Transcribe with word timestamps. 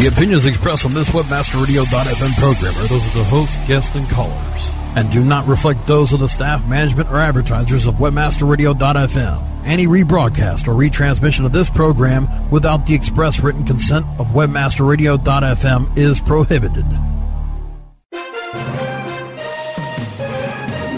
The 0.00 0.06
opinions 0.06 0.46
expressed 0.46 0.86
on 0.86 0.94
this 0.94 1.10
WebmasterRadio.fm 1.10 2.34
program 2.38 2.74
are 2.74 2.88
those 2.88 3.06
of 3.06 3.12
the 3.12 3.24
host, 3.24 3.58
guests, 3.68 3.94
and 3.94 4.08
callers, 4.08 4.74
and 4.96 5.10
do 5.10 5.22
not 5.22 5.46
reflect 5.46 5.86
those 5.86 6.14
of 6.14 6.20
the 6.20 6.28
staff, 6.28 6.66
management, 6.66 7.10
or 7.10 7.18
advertisers 7.18 7.86
of 7.86 7.96
WebmasterRadio.fm. 7.96 9.66
Any 9.66 9.86
rebroadcast 9.86 10.68
or 10.68 10.72
retransmission 10.72 11.44
of 11.44 11.52
this 11.52 11.68
program 11.68 12.28
without 12.50 12.86
the 12.86 12.94
express 12.94 13.40
written 13.40 13.66
consent 13.66 14.06
of 14.18 14.28
WebmasterRadio.fm 14.28 15.98
is 15.98 16.18
prohibited. 16.18 16.86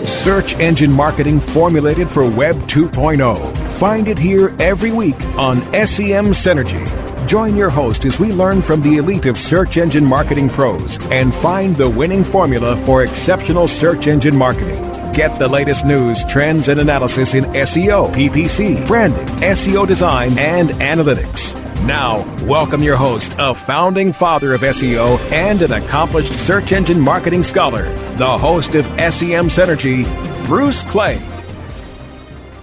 Search 0.07 0.55
engine 0.61 0.93
marketing 0.93 1.41
formulated 1.41 2.09
for 2.09 2.31
Web 2.31 2.55
2.0. 2.69 3.57
Find 3.73 4.07
it 4.07 4.21
here 4.21 4.55
every 4.61 4.93
week 4.93 5.21
on 5.37 5.61
SEM 5.73 6.27
Synergy. 6.27 7.02
Join 7.27 7.57
your 7.57 7.71
host 7.71 8.05
as 8.05 8.19
we 8.19 8.33
learn 8.33 8.61
from 8.61 8.83
the 8.83 8.97
elite 8.97 9.27
of 9.27 9.39
search 9.39 9.77
engine 9.79 10.05
marketing 10.05 10.51
pros 10.51 10.99
and 11.07 11.33
find 11.33 11.75
the 11.77 11.89
winning 11.89 12.25
formula 12.25 12.77
for 12.77 13.05
exceptional 13.05 13.67
search 13.67 14.07
engine 14.07 14.37
marketing. 14.37 14.83
Get 15.13 15.39
the 15.39 15.49
latest 15.49 15.87
news, 15.87 16.25
trends, 16.27 16.69
and 16.69 16.81
analysis 16.81 17.35
in 17.35 17.45
SEO, 17.45 18.13
PPC, 18.13 18.87
branding, 18.87 19.27
SEO 19.39 19.87
design, 19.87 20.37
and 20.39 20.71
analytics. 20.71 21.59
Now, 21.87 22.23
welcome 22.45 22.83
your 22.83 22.97
host, 22.97 23.35
a 23.39 23.55
founding 23.55 24.13
father 24.13 24.53
of 24.55 24.61
SEO 24.61 25.19
and 25.33 25.63
an 25.63 25.73
accomplished 25.73 26.33
search 26.33 26.73
engine 26.73 27.01
marketing 27.01 27.43
scholar, 27.43 27.85
the 28.17 28.39
host 28.39 28.75
of 28.75 28.85
SEM 28.85 29.49
Synergy, 29.49 30.05
Bruce 30.45 30.83
Clay. 30.83 31.32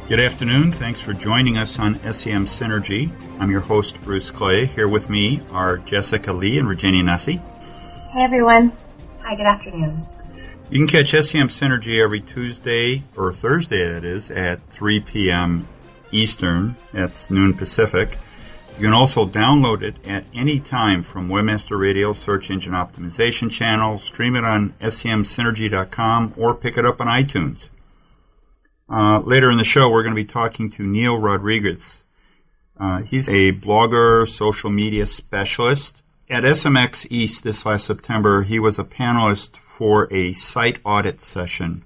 Good 0.09 0.19
afternoon. 0.19 0.71
Thanks 0.71 0.99
for 0.99 1.13
joining 1.13 1.55
us 1.55 1.77
on 1.77 1.93
SEM 1.93 2.45
Synergy. 2.45 3.11
I'm 3.39 3.51
your 3.51 3.61
host, 3.61 4.01
Bruce 4.01 4.31
Clay. 4.31 4.65
Here 4.65 4.87
with 4.87 5.07
me 5.07 5.39
are 5.51 5.77
Jessica 5.77 6.33
Lee 6.33 6.57
and 6.57 6.67
Virginia 6.67 7.03
Nussey. 7.03 7.39
Hey, 8.09 8.23
everyone. 8.23 8.71
Hi, 9.21 9.35
good 9.35 9.45
afternoon. 9.45 9.99
You 10.71 10.79
can 10.79 10.87
catch 10.87 11.11
SEM 11.11 11.49
Synergy 11.49 12.01
every 12.01 12.21
Tuesday, 12.21 13.03
or 13.15 13.31
Thursday, 13.31 13.87
that 13.87 14.03
is, 14.03 14.31
at 14.31 14.67
3 14.69 15.01
p.m. 15.01 15.67
Eastern. 16.11 16.75
That's 16.91 17.29
noon 17.29 17.53
Pacific. 17.53 18.17
You 18.79 18.85
can 18.85 18.93
also 18.93 19.27
download 19.27 19.83
it 19.83 20.03
at 20.07 20.25
any 20.33 20.59
time 20.59 21.03
from 21.03 21.29
Webmaster 21.29 21.79
Radio 21.79 22.13
Search 22.13 22.49
Engine 22.49 22.73
Optimization 22.73 23.51
channel, 23.51 23.99
stream 23.99 24.35
it 24.35 24.43
on 24.43 24.71
semsynergy.com, 24.79 26.33
or 26.35 26.55
pick 26.55 26.79
it 26.79 26.85
up 26.85 26.99
on 26.99 27.05
iTunes. 27.05 27.69
Uh, 28.89 29.21
later 29.23 29.51
in 29.51 29.57
the 29.57 29.63
show, 29.63 29.89
we're 29.89 30.01
going 30.01 30.15
to 30.15 30.21
be 30.21 30.25
talking 30.25 30.69
to 30.71 30.83
Neal 30.83 31.19
Rodriguez. 31.19 32.03
Uh, 32.79 33.03
he's 33.03 33.29
a 33.29 33.51
blogger, 33.51 34.27
social 34.27 34.69
media 34.69 35.05
specialist. 35.05 36.01
At 36.29 36.43
SMX 36.43 37.05
East 37.09 37.43
this 37.43 37.65
last 37.65 37.85
September, 37.85 38.43
he 38.43 38.59
was 38.59 38.79
a 38.79 38.83
panelist 38.83 39.57
for 39.57 40.07
a 40.11 40.33
site 40.33 40.79
audit 40.83 41.21
session. 41.21 41.83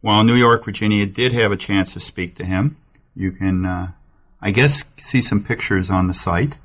While 0.00 0.24
New 0.24 0.34
York, 0.34 0.64
Virginia 0.64 1.06
did 1.06 1.32
have 1.32 1.50
a 1.50 1.56
chance 1.56 1.92
to 1.94 2.00
speak 2.00 2.34
to 2.36 2.44
him, 2.44 2.76
you 3.14 3.32
can, 3.32 3.64
uh, 3.64 3.92
I 4.40 4.50
guess, 4.50 4.84
see 4.96 5.22
some 5.22 5.42
pictures 5.42 5.90
on 5.90 6.08
the 6.08 6.14
site. 6.14 6.58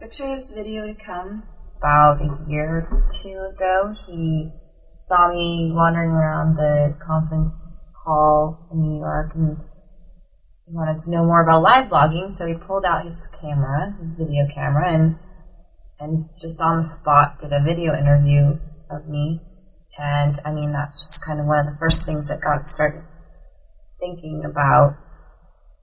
Pictures, 0.00 0.52
video 0.52 0.86
to 0.86 0.94
come. 0.94 1.42
About 1.76 2.20
a 2.20 2.38
year 2.48 2.86
or 2.90 3.02
two 3.10 3.50
ago, 3.54 3.92
he 4.06 4.52
saw 4.96 5.32
me 5.32 5.72
wandering 5.74 6.10
around 6.10 6.54
the 6.54 6.96
conference 7.00 7.81
in 8.06 8.80
New 8.80 8.98
York 8.98 9.34
and 9.34 9.58
he 10.66 10.74
wanted 10.74 10.98
to 10.98 11.10
know 11.10 11.24
more 11.24 11.42
about 11.42 11.62
live 11.62 11.90
blogging, 11.90 12.30
so 12.30 12.46
he 12.46 12.54
pulled 12.54 12.84
out 12.84 13.04
his 13.04 13.26
camera, 13.26 13.92
his 13.98 14.12
video 14.12 14.46
camera, 14.48 14.92
and 14.92 15.16
and 16.00 16.30
just 16.40 16.60
on 16.60 16.78
the 16.78 16.84
spot 16.84 17.38
did 17.38 17.52
a 17.52 17.60
video 17.60 17.94
interview 17.94 18.56
of 18.90 19.08
me. 19.08 19.40
And 19.98 20.38
I 20.44 20.52
mean, 20.52 20.72
that's 20.72 21.04
just 21.04 21.26
kind 21.26 21.38
of 21.38 21.46
one 21.46 21.58
of 21.58 21.66
the 21.66 21.76
first 21.78 22.06
things 22.06 22.28
that 22.28 22.40
got 22.40 22.64
started 22.64 23.02
thinking 24.00 24.44
about 24.50 24.96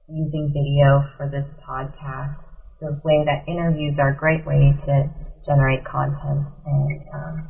using 0.08 0.50
video 0.52 1.02
for 1.16 1.28
this 1.28 1.62
podcast. 1.64 2.50
The 2.80 3.00
way 3.04 3.24
that 3.24 3.46
interviews 3.46 3.98
are 4.00 4.10
a 4.10 4.16
great 4.16 4.44
way 4.44 4.74
to 4.76 5.04
generate 5.46 5.84
content, 5.84 6.48
and 6.66 7.00
um, 7.14 7.46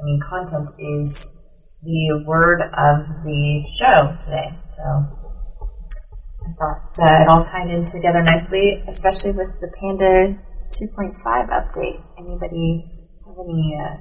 I 0.00 0.02
mean, 0.02 0.20
content 0.20 0.70
is 0.78 1.39
the 1.82 2.24
word 2.26 2.60
of 2.60 3.24
the 3.24 3.64
show 3.64 4.14
today. 4.18 4.52
So 4.60 4.82
I 4.82 6.52
thought 6.58 6.98
uh, 7.00 7.22
it 7.22 7.28
all 7.28 7.44
tied 7.44 7.70
in 7.70 7.84
together 7.84 8.22
nicely, 8.22 8.82
especially 8.86 9.32
with 9.32 9.60
the 9.60 9.74
Panda 9.80 10.36
2.5 10.70 11.48
update. 11.48 12.00
Anybody 12.18 12.84
have 13.26 13.36
any 13.38 13.78
uh, 13.80 13.96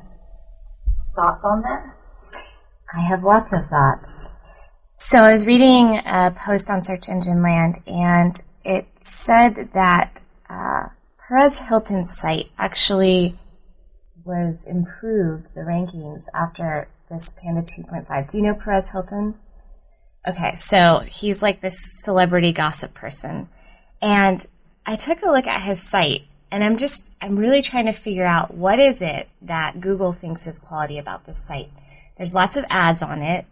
thoughts 1.15 1.45
on 1.45 1.61
that? 1.61 1.95
I 2.93 3.01
have 3.01 3.23
lots 3.23 3.53
of 3.53 3.65
thoughts. 3.65 4.35
So 4.95 5.19
I 5.19 5.31
was 5.31 5.47
reading 5.47 6.01
a 6.05 6.33
post 6.35 6.69
on 6.69 6.83
Search 6.83 7.07
Engine 7.07 7.41
Land, 7.41 7.77
and 7.87 8.41
it 8.65 8.87
said 8.99 9.69
that 9.73 10.21
uh, 10.49 10.89
Perez 11.27 11.69
Hilton's 11.69 12.17
site 12.17 12.49
actually 12.57 13.35
was 14.25 14.65
improved 14.65 15.55
the 15.55 15.61
rankings 15.61 16.25
after 16.33 16.87
this 17.09 17.37
Panda 17.41 17.61
2.5. 17.61 18.29
Do 18.29 18.37
you 18.37 18.43
know 18.43 18.53
Perez 18.53 18.91
Hilton? 18.91 19.35
Okay, 20.27 20.53
so 20.55 20.99
he's 21.07 21.41
like 21.41 21.61
this 21.61 22.03
celebrity 22.03 22.51
gossip 22.53 22.93
person. 22.93 23.47
And 24.01 24.45
I 24.85 24.95
took 24.95 25.21
a 25.21 25.29
look 25.29 25.47
at 25.47 25.61
his 25.61 25.81
site 25.81 26.23
and 26.51 26.63
I'm 26.63 26.77
just 26.77 27.15
I'm 27.21 27.37
really 27.37 27.61
trying 27.61 27.85
to 27.85 27.91
figure 27.91 28.25
out 28.25 28.53
what 28.53 28.79
is 28.79 29.01
it 29.01 29.29
that 29.41 29.81
Google 29.81 30.11
thinks 30.11 30.47
is 30.47 30.59
quality 30.59 30.97
about 30.97 31.25
this 31.25 31.45
site. 31.45 31.69
There's 32.17 32.35
lots 32.35 32.57
of 32.57 32.65
ads 32.69 33.01
on 33.01 33.21
it. 33.21 33.45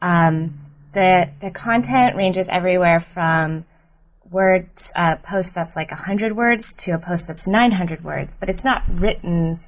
Um, 0.00 0.58
the 0.92 1.30
the 1.40 1.50
content 1.50 2.16
ranges 2.16 2.48
everywhere 2.48 3.00
from 3.00 3.64
words 4.30 4.92
uh, 4.96 5.16
post 5.16 5.54
that's 5.54 5.76
like 5.76 5.90
100 5.90 6.32
words 6.32 6.74
to 6.74 6.92
a 6.92 6.98
post 6.98 7.28
that's 7.28 7.46
900 7.46 8.02
words, 8.02 8.34
but 8.34 8.48
it's 8.48 8.64
not 8.64 8.82
written 8.88 9.60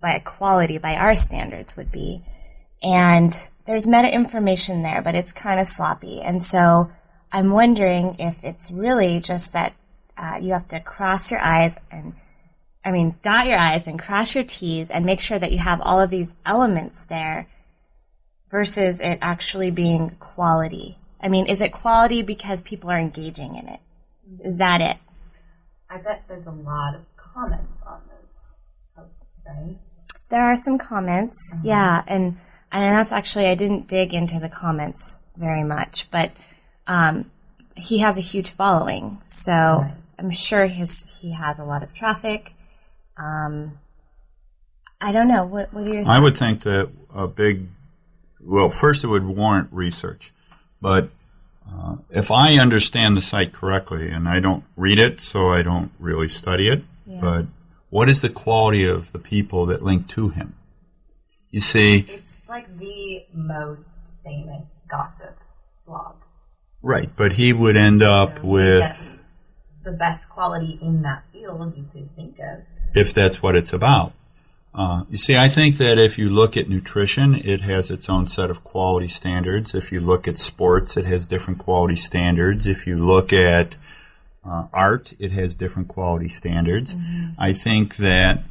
by 0.00 0.18
quality 0.18 0.78
by 0.78 0.96
our 0.96 1.14
standards 1.14 1.76
would 1.76 1.92
be. 1.92 2.20
And 2.82 3.32
there's 3.66 3.86
meta 3.86 4.12
information 4.12 4.82
there, 4.82 5.02
but 5.02 5.14
it's 5.14 5.32
kind 5.32 5.60
of 5.60 5.66
sloppy. 5.66 6.20
And 6.22 6.42
so 6.42 6.90
I'm 7.32 7.50
wondering 7.50 8.16
if 8.18 8.42
it's 8.42 8.70
really 8.70 9.20
just 9.20 9.52
that 9.52 9.74
uh, 10.16 10.38
you 10.40 10.52
have 10.52 10.68
to 10.68 10.80
cross 10.80 11.30
your 11.30 11.40
eyes 11.40 11.78
and, 11.90 12.14
I 12.84 12.90
mean, 12.90 13.16
dot 13.22 13.46
your 13.46 13.58
I's 13.58 13.86
and 13.86 13.98
cross 13.98 14.34
your 14.34 14.44
T's 14.44 14.90
and 14.90 15.04
make 15.04 15.20
sure 15.20 15.38
that 15.38 15.52
you 15.52 15.58
have 15.58 15.80
all 15.82 16.00
of 16.00 16.10
these 16.10 16.34
elements 16.46 17.04
there 17.04 17.46
versus 18.50 19.00
it 19.00 19.18
actually 19.20 19.70
being 19.70 20.10
quality. 20.18 20.96
I 21.20 21.28
mean, 21.28 21.46
is 21.46 21.60
it 21.60 21.72
quality 21.72 22.22
because 22.22 22.60
people 22.60 22.90
are 22.90 22.98
engaging 22.98 23.56
in 23.56 23.68
it? 23.68 23.80
Is 24.40 24.56
that 24.56 24.80
it? 24.80 24.96
I 25.90 25.98
bet 25.98 26.22
there's 26.28 26.46
a 26.46 26.52
lot 26.52 26.94
of 26.94 27.02
comments 27.16 27.82
on 27.86 28.00
those 28.10 28.62
posts, 28.96 29.46
right? 29.48 29.76
There 30.28 30.42
are 30.42 30.56
some 30.56 30.78
comments, 30.78 31.54
mm-hmm. 31.54 31.66
yeah, 31.66 32.04
and 32.06 32.36
and 32.72 32.96
that's 32.96 33.12
actually 33.12 33.46
I 33.46 33.54
didn't 33.54 33.88
dig 33.88 34.14
into 34.14 34.38
the 34.38 34.48
comments 34.48 35.20
very 35.36 35.64
much, 35.64 36.10
but 36.10 36.30
um, 36.86 37.30
he 37.76 37.98
has 37.98 38.18
a 38.18 38.22
huge 38.22 38.50
following, 38.50 39.18
so 39.22 39.52
right. 39.52 39.92
I'm 40.18 40.30
sure 40.30 40.66
his 40.66 41.20
he 41.20 41.32
has 41.32 41.58
a 41.58 41.64
lot 41.64 41.82
of 41.82 41.94
traffic. 41.94 42.52
Um, 43.16 43.78
I 45.00 45.12
don't 45.12 45.28
know. 45.28 45.46
What, 45.46 45.72
what 45.72 45.86
are 45.86 45.94
your? 45.94 46.04
Thoughts? 46.04 46.16
I 46.16 46.20
would 46.20 46.36
think 46.36 46.62
that 46.62 46.90
a 47.14 47.26
big, 47.26 47.66
well, 48.44 48.70
first 48.70 49.04
it 49.04 49.08
would 49.08 49.24
warrant 49.24 49.68
research, 49.72 50.32
but 50.80 51.08
uh, 51.72 51.96
if 52.10 52.30
I 52.30 52.58
understand 52.58 53.16
the 53.16 53.20
site 53.20 53.52
correctly, 53.52 54.10
and 54.10 54.28
I 54.28 54.40
don't 54.40 54.64
read 54.76 54.98
it, 54.98 55.20
so 55.20 55.48
I 55.48 55.62
don't 55.62 55.90
really 55.98 56.28
study 56.28 56.68
it, 56.68 56.82
yeah. 57.06 57.20
but 57.20 57.46
what 57.88 58.08
is 58.08 58.20
the 58.20 58.28
quality 58.28 58.84
of 58.84 59.12
the 59.12 59.18
people 59.18 59.66
that 59.66 59.82
link 59.82 60.08
to 60.08 60.28
him? 60.28 60.54
You 61.50 61.60
see, 61.60 62.04
it's 62.08 62.29
like 62.50 62.66
the 62.78 63.22
most 63.32 64.18
famous 64.24 64.84
gossip 64.90 65.36
blog. 65.86 66.16
Right, 66.82 67.08
but 67.16 67.34
he 67.34 67.52
would 67.52 67.76
end 67.76 68.02
up 68.02 68.38
so 68.38 68.46
with 68.46 69.24
the 69.84 69.92
best 69.92 70.28
quality 70.28 70.78
in 70.82 71.02
that 71.02 71.22
field 71.32 71.74
you 71.76 71.84
could 71.92 72.10
think 72.16 72.38
of. 72.40 72.64
If 72.94 73.14
that's 73.14 73.42
what 73.42 73.54
it's 73.54 73.72
about. 73.72 74.12
Uh, 74.74 75.04
you 75.08 75.16
see, 75.16 75.36
I 75.36 75.48
think 75.48 75.76
that 75.76 75.98
if 75.98 76.18
you 76.18 76.28
look 76.28 76.56
at 76.56 76.68
nutrition, 76.68 77.34
it 77.34 77.60
has 77.62 77.90
its 77.90 78.08
own 78.08 78.26
set 78.26 78.50
of 78.50 78.64
quality 78.64 79.08
standards. 79.08 79.74
If 79.74 79.92
you 79.92 80.00
look 80.00 80.26
at 80.28 80.38
sports, 80.38 80.96
it 80.96 81.06
has 81.06 81.26
different 81.26 81.60
quality 81.60 81.96
standards. 81.96 82.66
If 82.66 82.86
you 82.86 82.96
look 82.96 83.32
at 83.32 83.76
uh, 84.44 84.66
art, 84.72 85.12
it 85.18 85.32
has 85.32 85.54
different 85.54 85.88
quality 85.88 86.28
standards. 86.28 86.94
Mm-hmm. 86.94 87.40
I 87.40 87.52
think 87.52 87.96
that 87.96 88.42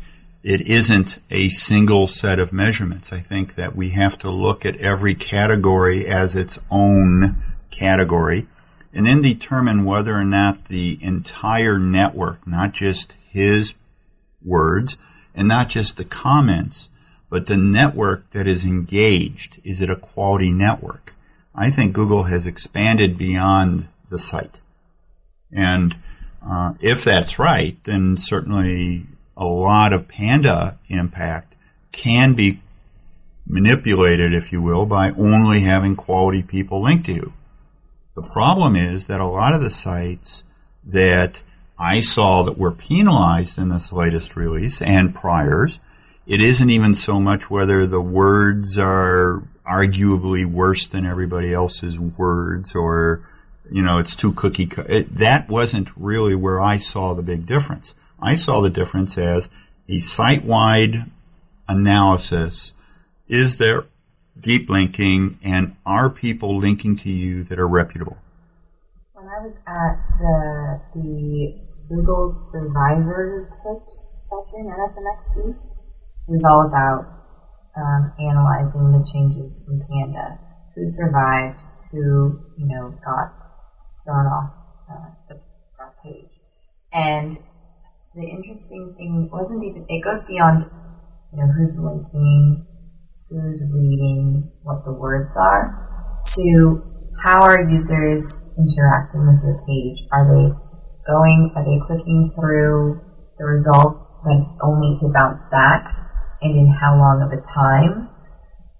it 0.43 0.61
isn't 0.61 1.19
a 1.29 1.49
single 1.49 2.07
set 2.07 2.39
of 2.39 2.53
measurements. 2.53 3.11
I 3.11 3.19
think 3.19 3.55
that 3.55 3.75
we 3.75 3.89
have 3.89 4.17
to 4.19 4.29
look 4.29 4.65
at 4.65 4.77
every 4.77 5.15
category 5.15 6.07
as 6.07 6.35
its 6.35 6.59
own 6.71 7.35
category 7.71 8.47
and 8.93 9.05
then 9.05 9.21
determine 9.21 9.85
whether 9.85 10.15
or 10.15 10.25
not 10.25 10.65
the 10.65 10.97
entire 11.01 11.77
network, 11.77 12.45
not 12.47 12.71
just 12.71 13.15
his 13.29 13.75
words, 14.43 14.97
and 15.35 15.47
not 15.47 15.69
just 15.69 15.97
the 15.97 16.05
comments, 16.05 16.89
but 17.29 17.45
the 17.45 17.57
network 17.57 18.29
that 18.31 18.47
is 18.47 18.65
engaged. 18.65 19.59
Is 19.63 19.81
it 19.81 19.89
a 19.89 19.95
quality 19.95 20.51
network? 20.51 21.13
I 21.53 21.69
think 21.69 21.93
Google 21.93 22.23
has 22.23 22.47
expanded 22.47 23.17
beyond 23.17 23.87
the 24.09 24.17
site. 24.17 24.59
And 25.51 25.95
uh, 26.45 26.73
if 26.79 27.03
that's 27.03 27.37
right, 27.37 27.75
then 27.83 28.17
certainly 28.17 29.03
a 29.39 29.45
lot 29.45 29.93
of 29.93 30.09
Panda 30.09 30.77
impact 30.89 31.55
can 31.93 32.33
be 32.33 32.59
manipulated, 33.47 34.33
if 34.33 34.51
you 34.51 34.61
will, 34.61 34.85
by 34.85 35.11
only 35.11 35.61
having 35.61 35.95
quality 35.95 36.43
people 36.43 36.81
linked 36.81 37.05
to 37.05 37.13
you. 37.13 37.33
The 38.13 38.21
problem 38.21 38.75
is 38.75 39.07
that 39.07 39.21
a 39.21 39.25
lot 39.25 39.53
of 39.53 39.61
the 39.61 39.69
sites 39.69 40.43
that 40.85 41.41
I 41.79 42.01
saw 42.01 42.43
that 42.43 42.57
were 42.57 42.71
penalized 42.71 43.57
in 43.57 43.69
this 43.69 43.93
latest 43.93 44.35
release 44.35 44.81
and 44.81 45.15
priors, 45.15 45.79
it 46.27 46.41
isn't 46.41 46.69
even 46.69 46.93
so 46.93 47.21
much 47.21 47.49
whether 47.49 47.87
the 47.87 48.01
words 48.01 48.77
are 48.77 49.41
arguably 49.65 50.45
worse 50.45 50.85
than 50.85 51.05
everybody 51.05 51.53
else's 51.53 51.97
words 51.97 52.75
or 52.75 53.21
you 53.71 53.81
know 53.81 53.97
it's 53.97 54.15
too 54.15 54.33
cookie 54.33 54.65
cut. 54.65 54.87
that 54.87 55.49
wasn't 55.49 55.89
really 55.95 56.35
where 56.35 56.59
I 56.59 56.77
saw 56.77 57.13
the 57.13 57.23
big 57.23 57.45
difference. 57.45 57.93
I 58.21 58.35
saw 58.35 58.61
the 58.61 58.69
difference 58.69 59.17
as 59.17 59.49
a 59.87 59.99
site-wide 59.99 61.05
analysis. 61.67 62.73
Is 63.27 63.57
there 63.57 63.85
deep 64.39 64.69
linking 64.69 65.37
and 65.43 65.75
are 65.85 66.09
people 66.09 66.57
linking 66.57 66.95
to 66.97 67.09
you 67.09 67.43
that 67.43 67.59
are 67.59 67.67
reputable? 67.67 68.17
When 69.13 69.25
I 69.25 69.41
was 69.41 69.57
at 69.67 70.09
uh, 70.19 70.83
the 70.93 71.59
Google 71.89 72.29
Survivor 72.29 73.47
Tips 73.49 74.29
session 74.29 74.69
at 74.71 74.77
SMX 74.77 75.47
East, 75.47 75.79
it 76.27 76.31
was 76.31 76.45
all 76.45 76.67
about 76.67 77.05
um, 77.75 78.13
analyzing 78.19 78.91
the 78.91 79.01
changes 79.01 79.65
from 79.65 79.81
Panda, 79.89 80.37
who 80.75 80.83
survived, 80.85 81.61
who 81.91 82.39
you 82.57 82.67
know 82.67 82.93
got 83.03 83.38
thrown 84.09 84.25
off 84.25 84.49
uh, 84.89 85.09
the 85.29 85.37
front 85.77 85.93
page, 86.01 86.33
and 86.91 87.33
the 88.15 88.25
interesting 88.25 88.93
thing 88.97 89.29
wasn't 89.31 89.61
even 89.61 89.85
it 89.85 90.01
goes 90.01 90.25
beyond 90.25 90.65
you 91.31 91.37
know 91.37 91.45
who's 91.45 91.77
linking, 91.77 92.65
who's 93.29 93.61
reading, 93.69 94.49
what 94.63 94.83
the 94.83 94.93
words 94.97 95.37
are, 95.37 95.69
to 96.25 96.75
how 97.21 97.43
are 97.43 97.61
users 97.61 98.57
interacting 98.57 99.21
with 99.29 99.45
your 99.45 99.61
page? 99.69 100.01
Are 100.11 100.25
they 100.25 100.49
going? 101.05 101.53
Are 101.53 101.63
they 101.63 101.77
clicking 101.85 102.33
through 102.33 102.97
the 103.37 103.45
results 103.45 104.01
but 104.25 104.41
only 104.65 104.95
to 104.97 105.13
bounce 105.13 105.47
back? 105.49 105.85
and 106.41 106.55
in 106.55 106.67
how 106.69 106.95
long 106.95 107.21
of 107.21 107.31
a 107.31 107.41
time. 107.41 108.07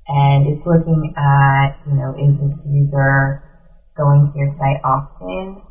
And 0.08 0.48
it's 0.48 0.66
looking 0.66 1.14
at, 1.18 1.78
you 1.86 1.94
know, 1.94 2.16
is 2.18 2.42
this 2.42 2.68
user 2.72 3.44
going 4.00 4.24
to 4.24 4.40
your 4.40 4.48
site 4.48 4.80
often? 4.84 5.62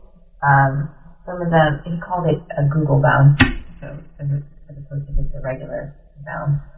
Um, 0.45 0.93
some 1.17 1.41
of 1.41 1.51
them, 1.51 1.81
he 1.85 1.99
called 1.99 2.29
it 2.29 2.39
a 2.57 2.69
Google 2.69 3.01
bounce, 3.03 3.41
so 3.75 3.89
as, 4.21 4.33
a, 4.37 4.45
as 4.69 4.79
opposed 4.79 5.09
to 5.09 5.17
just 5.17 5.35
a 5.41 5.47
regular 5.49 5.95
bounce. 6.25 6.69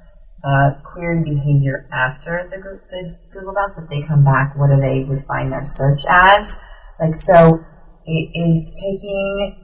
Uh, 0.43 0.71
query 0.83 1.23
behavior 1.23 1.87
after 1.93 2.49
the, 2.49 2.57
the 2.89 3.19
Google 3.33 3.53
bounce, 3.55 3.77
if 3.77 3.91
they 3.91 4.01
come 4.01 4.25
back, 4.25 4.57
what 4.57 4.71
do 4.71 4.81
they 4.81 5.05
refine 5.05 5.51
their 5.51 5.65
search 5.65 6.07
as? 6.09 6.65
Like, 6.99 7.15
so 7.15 7.59
it 8.07 8.31
is 8.33 8.81
taking 8.81 9.57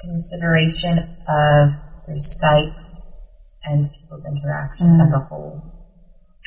consideration 0.00 0.98
of 1.28 1.70
your 2.08 2.18
site 2.18 2.80
and 3.64 3.86
people's 3.94 4.26
interaction 4.26 4.86
mm. 4.86 5.02
as 5.02 5.12
a 5.12 5.18
whole. 5.18 5.62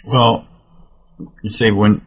Well, 0.06 0.48
you 1.42 1.50
say 1.50 1.72
when 1.72 2.06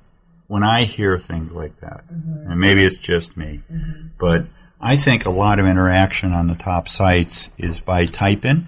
when 0.51 0.65
I 0.65 0.83
hear 0.83 1.17
things 1.17 1.53
like 1.53 1.79
that, 1.79 2.03
mm-hmm. 2.13 2.51
and 2.51 2.61
maybe 2.61 2.83
it's 2.83 2.99
just 2.99 3.37
me, 3.37 3.61
mm-hmm. 3.73 4.09
but 4.19 4.47
I 4.81 4.97
think 4.97 5.25
a 5.25 5.31
lot 5.31 5.61
of 5.61 5.67
interaction 5.67 6.33
on 6.33 6.49
the 6.49 6.57
top 6.57 6.89
sites 6.89 7.51
is 7.57 7.79
by 7.79 8.05
type 8.07 8.45
in. 8.45 8.67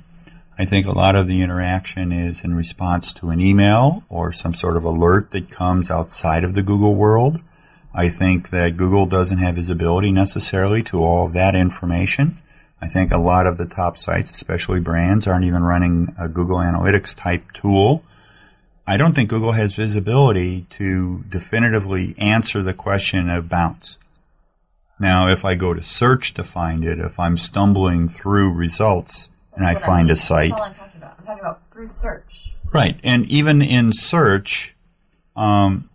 I 0.56 0.64
think 0.64 0.87
a 0.87 0.93
lot 0.93 1.17
of 1.17 1.26
the 1.26 1.43
interaction 1.43 2.12
is 2.12 2.44
in 2.44 2.55
response 2.55 3.12
to 3.14 3.31
an 3.31 3.40
email 3.40 4.05
or 4.08 4.32
some 4.32 4.55
sort 4.55 4.76
of 4.76 4.84
alert 4.84 5.32
that 5.32 5.50
comes 5.50 5.90
outside 5.90 6.44
of 6.44 6.55
the 6.55 6.62
Google 6.62 6.94
world. 6.94 7.40
I 7.93 8.08
think 8.08 8.50
that 8.50 8.76
Google 8.76 9.06
doesn't 9.06 9.38
have 9.38 9.56
visibility 9.56 10.12
necessarily 10.12 10.84
to 10.84 11.02
all 11.02 11.26
of 11.26 11.32
that 11.32 11.56
information. 11.56 12.37
I 12.81 12.87
think 12.87 13.11
a 13.11 13.19
lot 13.19 13.49
of 13.49 13.58
the 13.58 13.67
top 13.67 13.99
sites, 13.99 14.31
especially 14.31 14.79
brands, 14.79 15.26
aren't 15.26 15.46
even 15.46 15.64
running 15.64 16.14
a 16.17 16.29
Google 16.29 16.58
Analytics 16.58 17.17
type 17.17 17.50
tool. 17.52 18.05
I 18.87 18.96
don't 18.96 19.14
think 19.14 19.31
Google 19.31 19.52
has 19.52 19.75
visibility 19.75 20.67
to 20.70 21.23
definitively 21.29 22.14
answer 22.19 22.62
the 22.62 22.75
question 22.75 23.31
of 23.31 23.49
bounce. 23.49 23.99
Now, 24.99 25.29
if 25.29 25.44
I 25.44 25.55
go 25.55 25.75
to 25.75 25.82
search 25.82 26.34
to 26.34 26.44
find 26.44 26.84
it, 26.84 26.99
if 26.99 27.19
I'm 27.19 27.37
stumbling 27.37 28.08
through 28.08 28.52
results 28.52 29.31
and 29.55 29.64
I 29.64 29.75
find 29.75 29.93
I 29.93 30.02
mean. 30.02 30.11
a 30.12 30.17
site. 30.17 30.50
That's 30.50 30.61
all 30.61 30.67
I'm 30.67 30.75
talking 30.75 30.99
about. 30.99 31.14
I'm 31.19 31.25
talking 31.25 31.40
about 31.40 31.70
through 31.70 31.88
search. 31.88 32.52
Right. 32.73 32.96
And 33.05 33.26
even 33.26 33.62
in 33.62 33.93
search, 33.93 34.75
um, 35.37 35.88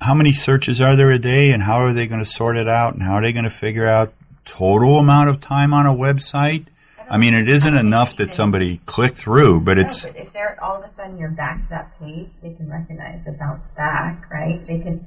how 0.00 0.14
many 0.14 0.32
searches 0.32 0.80
are 0.80 0.96
there 0.96 1.10
a 1.10 1.18
day 1.18 1.52
and 1.52 1.62
how 1.62 1.78
are 1.78 1.92
they 1.92 2.06
going 2.06 2.20
to 2.20 2.30
sort 2.30 2.56
it 2.56 2.68
out 2.68 2.94
and 2.94 3.02
how 3.02 3.14
are 3.14 3.22
they 3.22 3.32
going 3.32 3.44
to 3.44 3.50
figure 3.50 3.86
out 3.86 4.12
total 4.44 4.98
amount 4.98 5.28
of 5.28 5.40
time 5.40 5.72
on 5.72 5.86
a 5.86 5.94
website. 5.94 6.66
I, 7.10 7.18
mean, 7.18 7.34
it 7.34 7.48
isn't 7.48 7.74
enough 7.74 8.16
that 8.16 8.32
somebody 8.32 8.78
click 8.86 9.14
through, 9.14 9.62
but 9.62 9.78
it's. 9.78 10.04
No, 10.04 10.12
but 10.12 10.20
if 10.20 10.32
they're 10.32 10.56
all 10.62 10.78
of 10.78 10.84
a 10.84 10.88
sudden 10.88 11.18
you're 11.18 11.34
back 11.34 11.60
to 11.60 11.68
that 11.70 11.92
page, 11.98 12.40
they 12.42 12.54
can 12.54 12.70
recognize 12.70 13.24
the 13.24 13.36
bounce 13.38 13.74
back, 13.74 14.30
right? 14.30 14.64
They 14.66 14.78
can 14.78 15.04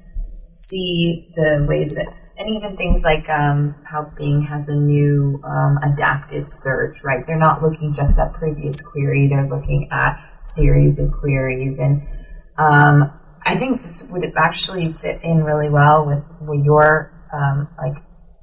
see 0.50 1.30
the 1.36 1.66
ways 1.68 1.96
that, 1.96 2.08
and 2.38 2.50
even 2.50 2.76
things 2.76 3.04
like 3.04 3.30
um, 3.30 3.76
how 3.86 4.12
Bing 4.18 4.44
has 4.44 4.70
a 4.70 4.76
new 4.76 5.42
um, 5.44 5.78
adaptive 5.78 6.44
search, 6.48 7.04
right? 7.04 7.26
They're 7.26 7.38
not 7.38 7.62
looking 7.62 7.94
just 7.94 8.20
at 8.20 8.34
previous 8.34 8.86
query; 8.86 9.28
they're 9.28 9.48
looking 9.48 9.90
at 9.92 10.20
series 10.40 11.00
of 11.00 11.10
queries, 11.22 11.80
and 11.80 12.02
um, 12.58 13.12
I 13.46 13.56
think 13.58 13.82
this 13.82 14.10
would 14.12 14.24
actually 14.38 14.92
fit 14.92 15.24
in 15.24 15.44
really 15.44 15.70
well 15.70 16.08
with, 16.08 16.24
with 16.42 16.64
your 16.64 17.12
um, 17.34 17.68
like 17.78 17.98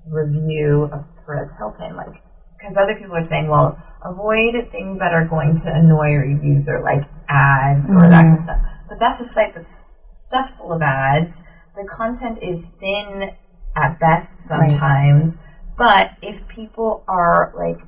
review 0.06 0.84
of 0.92 1.06
Perez 1.24 1.56
Hilton, 1.56 1.96
like 1.96 2.20
because 2.60 2.76
other 2.76 2.94
people 2.94 3.16
are 3.16 3.22
saying, 3.22 3.48
well, 3.48 3.78
avoid 4.04 4.68
things 4.70 5.00
that 5.00 5.12
are 5.12 5.26
going 5.26 5.56
to 5.56 5.74
annoy 5.74 6.10
your 6.10 6.24
user, 6.24 6.80
like 6.80 7.02
ads 7.28 7.90
or 7.92 8.00
mm-hmm. 8.00 8.10
that 8.10 8.22
kind 8.22 8.34
of 8.34 8.40
stuff. 8.40 8.58
But 8.88 8.98
that's 8.98 9.20
a 9.20 9.24
site 9.24 9.54
that's 9.54 10.04
stuffed 10.14 10.58
full 10.58 10.72
of 10.72 10.82
ads. 10.82 11.44
The 11.74 11.88
content 11.90 12.42
is 12.42 12.70
thin 12.70 13.30
at 13.76 13.98
best 13.98 14.40
sometimes. 14.40 15.38
Right. 15.78 16.16
But 16.20 16.28
if 16.28 16.46
people 16.48 17.04
are 17.08 17.52
like 17.54 17.78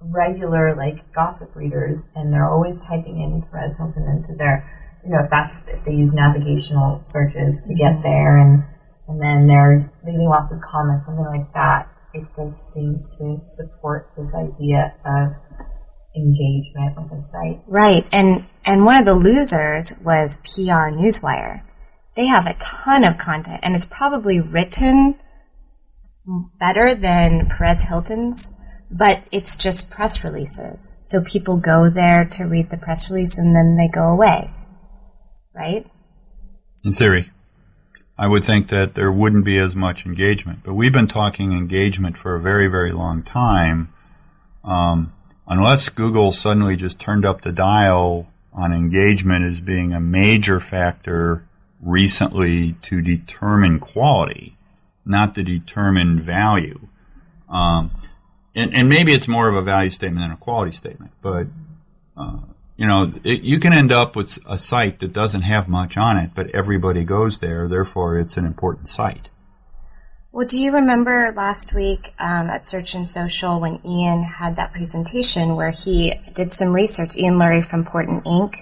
regular 0.00 0.74
like 0.74 1.12
gossip 1.12 1.56
readers 1.56 2.10
and 2.14 2.32
they're 2.32 2.48
always 2.48 2.84
typing 2.86 3.18
in 3.20 3.42
Perez 3.50 3.78
Hilton 3.78 4.04
into 4.08 4.34
their 4.34 4.64
you 5.02 5.10
know, 5.10 5.20
if 5.20 5.28
that's 5.28 5.68
if 5.68 5.84
they 5.84 5.92
use 5.92 6.14
navigational 6.14 7.00
searches 7.04 7.66
to 7.68 7.74
get 7.74 7.92
mm-hmm. 7.94 8.02
there 8.02 8.38
and 8.38 8.64
and 9.06 9.20
then 9.20 9.46
they're 9.46 9.90
leaving 10.02 10.28
lots 10.28 10.54
of 10.54 10.62
comments, 10.62 11.06
something 11.06 11.26
like 11.26 11.52
that, 11.52 11.88
it 12.14 12.32
does 12.34 12.56
seem 12.72 12.94
to 12.94 13.40
support 13.42 14.10
this 14.16 14.34
idea 14.34 14.94
of 15.04 15.32
engagement 16.16 16.96
with 16.96 17.12
a 17.12 17.18
site. 17.18 17.58
Right. 17.66 18.06
And 18.12 18.44
and 18.64 18.84
one 18.84 18.96
of 18.96 19.04
the 19.04 19.14
losers 19.14 20.00
was 20.04 20.36
PR 20.38 20.94
Newswire. 20.94 21.62
They 22.16 22.26
have 22.26 22.46
a 22.46 22.54
ton 22.54 23.04
of 23.04 23.18
content 23.18 23.60
and 23.62 23.74
it's 23.74 23.84
probably 23.84 24.40
written 24.40 25.16
better 26.58 26.94
than 26.94 27.48
Perez 27.48 27.84
Hilton's, 27.84 28.58
but 28.96 29.26
it's 29.32 29.56
just 29.56 29.90
press 29.90 30.24
releases. 30.24 30.98
So 31.02 31.22
people 31.22 31.58
go 31.58 31.90
there 31.90 32.24
to 32.24 32.44
read 32.44 32.70
the 32.70 32.78
press 32.78 33.10
release 33.10 33.36
and 33.36 33.54
then 33.54 33.76
they 33.76 33.88
go 33.88 34.04
away. 34.04 34.50
Right? 35.54 35.86
In 36.84 36.92
theory. 36.92 37.30
I 38.16 38.28
would 38.28 38.44
think 38.44 38.68
that 38.68 38.94
there 38.94 39.10
wouldn't 39.10 39.44
be 39.44 39.58
as 39.58 39.74
much 39.74 40.06
engagement. 40.06 40.60
But 40.64 40.74
we've 40.74 40.92
been 40.92 41.08
talking 41.08 41.52
engagement 41.52 42.16
for 42.16 42.36
a 42.36 42.40
very, 42.40 42.68
very 42.68 42.92
long 42.92 43.22
time. 43.22 43.92
Um, 44.62 45.12
unless 45.46 45.88
Google 45.88 46.32
suddenly 46.32 46.76
just 46.76 47.00
turned 47.00 47.24
up 47.24 47.42
the 47.42 47.52
dial 47.52 48.28
on 48.52 48.72
engagement 48.72 49.44
as 49.44 49.60
being 49.60 49.92
a 49.92 50.00
major 50.00 50.60
factor 50.60 51.44
recently 51.82 52.72
to 52.82 53.02
determine 53.02 53.78
quality, 53.78 54.54
not 55.04 55.34
to 55.34 55.42
determine 55.42 56.20
value. 56.20 56.80
Um, 57.48 57.90
and, 58.54 58.72
and, 58.74 58.88
maybe 58.88 59.12
it's 59.12 59.28
more 59.28 59.48
of 59.48 59.56
a 59.56 59.62
value 59.62 59.90
statement 59.90 60.24
than 60.24 60.30
a 60.30 60.36
quality 60.36 60.72
statement, 60.72 61.12
but 61.20 61.46
uh, 62.16 62.38
you 62.76 62.86
know, 62.86 63.12
it, 63.22 63.42
you 63.42 63.60
can 63.60 63.72
end 63.72 63.92
up 63.92 64.16
with 64.16 64.38
a 64.48 64.58
site 64.58 64.98
that 64.98 65.12
doesn't 65.12 65.42
have 65.42 65.68
much 65.68 65.96
on 65.96 66.16
it, 66.16 66.30
but 66.34 66.50
everybody 66.50 67.04
goes 67.04 67.38
there, 67.38 67.68
therefore 67.68 68.18
it's 68.18 68.36
an 68.36 68.44
important 68.44 68.88
site. 68.88 69.30
Well, 70.32 70.46
do 70.48 70.60
you 70.60 70.72
remember 70.72 71.32
last 71.36 71.72
week 71.72 72.12
um, 72.18 72.50
at 72.50 72.66
Search 72.66 72.94
and 72.94 73.06
Social 73.06 73.60
when 73.60 73.78
Ian 73.86 74.24
had 74.24 74.56
that 74.56 74.72
presentation 74.72 75.54
where 75.54 75.70
he 75.70 76.14
did 76.34 76.52
some 76.52 76.74
research, 76.74 77.16
Ian 77.16 77.34
Lurie 77.34 77.64
from 77.64 77.84
Portent 77.84 78.24
Inc., 78.24 78.56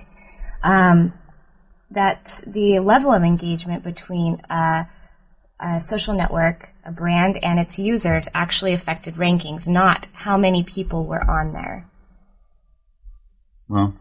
um, 0.63 1.15
that 1.91 2.43
the 2.47 2.79
level 2.81 3.11
of 3.11 3.23
engagement 3.23 3.83
between 3.83 4.43
a, 4.51 4.87
a 5.59 5.81
social 5.81 6.15
network, 6.15 6.75
a 6.85 6.93
brand, 6.93 7.39
and 7.43 7.59
its 7.59 7.79
users 7.79 8.29
actually 8.35 8.75
affected 8.75 9.15
rankings, 9.15 9.67
not 9.67 10.09
how 10.13 10.37
many 10.37 10.63
people 10.63 11.07
were 11.07 11.25
on 11.27 11.55
there? 11.55 11.87
Well, 13.67 13.95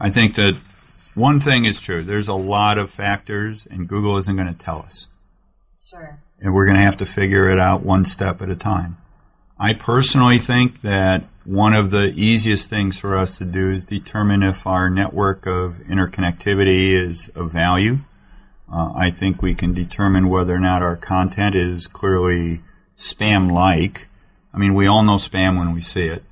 I 0.00 0.10
think 0.10 0.34
that 0.34 0.54
one 1.14 1.40
thing 1.40 1.64
is 1.64 1.80
true. 1.80 2.02
There's 2.02 2.28
a 2.28 2.34
lot 2.34 2.76
of 2.76 2.90
factors, 2.90 3.66
and 3.66 3.88
Google 3.88 4.18
isn't 4.18 4.36
going 4.36 4.50
to 4.50 4.56
tell 4.56 4.78
us. 4.78 5.08
Sure. 5.80 6.18
And 6.40 6.52
we're 6.52 6.66
going 6.66 6.76
to 6.76 6.82
have 6.82 6.98
to 6.98 7.06
figure 7.06 7.48
it 7.48 7.58
out 7.58 7.82
one 7.82 8.04
step 8.04 8.42
at 8.42 8.50
a 8.50 8.56
time. 8.56 8.98
I 9.58 9.72
personally 9.72 10.36
think 10.36 10.82
that 10.82 11.26
one 11.46 11.72
of 11.72 11.90
the 11.90 12.12
easiest 12.14 12.68
things 12.68 12.98
for 12.98 13.16
us 13.16 13.38
to 13.38 13.46
do 13.46 13.70
is 13.70 13.86
determine 13.86 14.42
if 14.42 14.66
our 14.66 14.90
network 14.90 15.46
of 15.46 15.76
interconnectivity 15.88 16.90
is 16.90 17.28
of 17.30 17.52
value. 17.52 17.98
Uh, 18.70 18.92
I 18.94 19.10
think 19.10 19.40
we 19.40 19.54
can 19.54 19.72
determine 19.72 20.28
whether 20.28 20.54
or 20.54 20.60
not 20.60 20.82
our 20.82 20.96
content 20.96 21.54
is 21.54 21.86
clearly 21.86 22.60
spam 22.96 23.50
like. 23.50 24.08
I 24.52 24.58
mean, 24.58 24.74
we 24.74 24.86
all 24.86 25.02
know 25.02 25.16
spam 25.16 25.56
when 25.56 25.72
we 25.72 25.80
see 25.80 26.06
it. 26.06 26.22